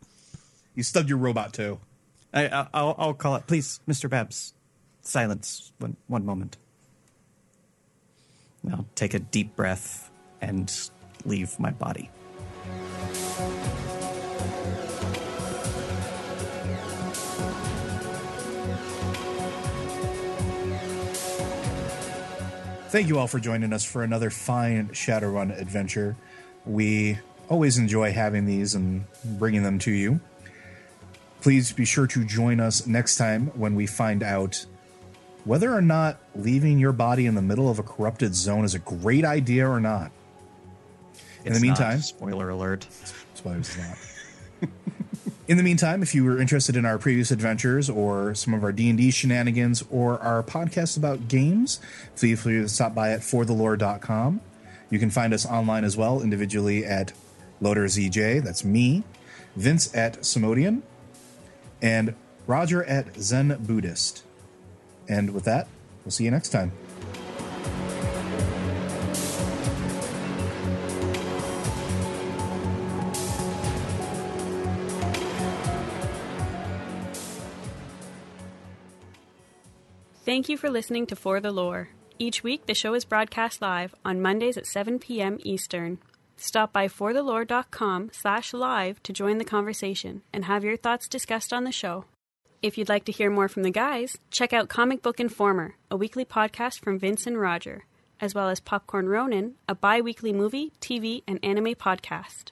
[0.74, 1.78] you stubbed your robot too.
[2.32, 3.46] I, I- I'll, I'll call it.
[3.46, 4.08] Please, Mr.
[4.08, 4.54] Babs,
[5.02, 6.56] silence one, one moment.
[8.70, 10.10] I'll take a deep breath
[10.40, 10.72] and
[11.26, 12.10] leave my body.
[22.94, 26.14] Thank you all for joining us for another fine Shadowrun adventure.
[26.64, 27.18] We
[27.48, 30.20] always enjoy having these and bringing them to you.
[31.40, 34.64] Please be sure to join us next time when we find out
[35.42, 38.78] whether or not leaving your body in the middle of a corrupted zone is a
[38.78, 40.12] great idea or not.
[41.44, 41.80] In It's the not.
[41.80, 42.86] meantime, spoiler alert.
[43.34, 44.70] Spoilers not.
[45.46, 48.72] In the meantime, if you were interested in our previous adventures or some of our
[48.72, 51.80] D&D shenanigans or our podcast about games,
[52.14, 54.40] feel free to stop by at forthelore.com.
[54.88, 57.12] You can find us online as well, individually at
[57.60, 59.04] LoaderZJ, that's me,
[59.54, 60.80] Vince at Simodian,
[61.82, 62.14] and
[62.46, 64.22] Roger at Zen Buddhist.
[65.08, 65.68] And with that,
[66.04, 66.72] we'll see you next time.
[80.34, 81.90] Thank you for listening to For the Lore.
[82.18, 85.38] Each week, the show is broadcast live on Mondays at 7 p.m.
[85.44, 85.98] Eastern.
[86.36, 91.62] Stop by forthelore.com slash live to join the conversation and have your thoughts discussed on
[91.62, 92.06] the show.
[92.62, 95.96] If you'd like to hear more from the guys, check out Comic Book Informer, a
[95.96, 97.84] weekly podcast from Vince and Roger,
[98.20, 102.50] as well as Popcorn Ronin, a bi weekly movie, TV, and anime podcast.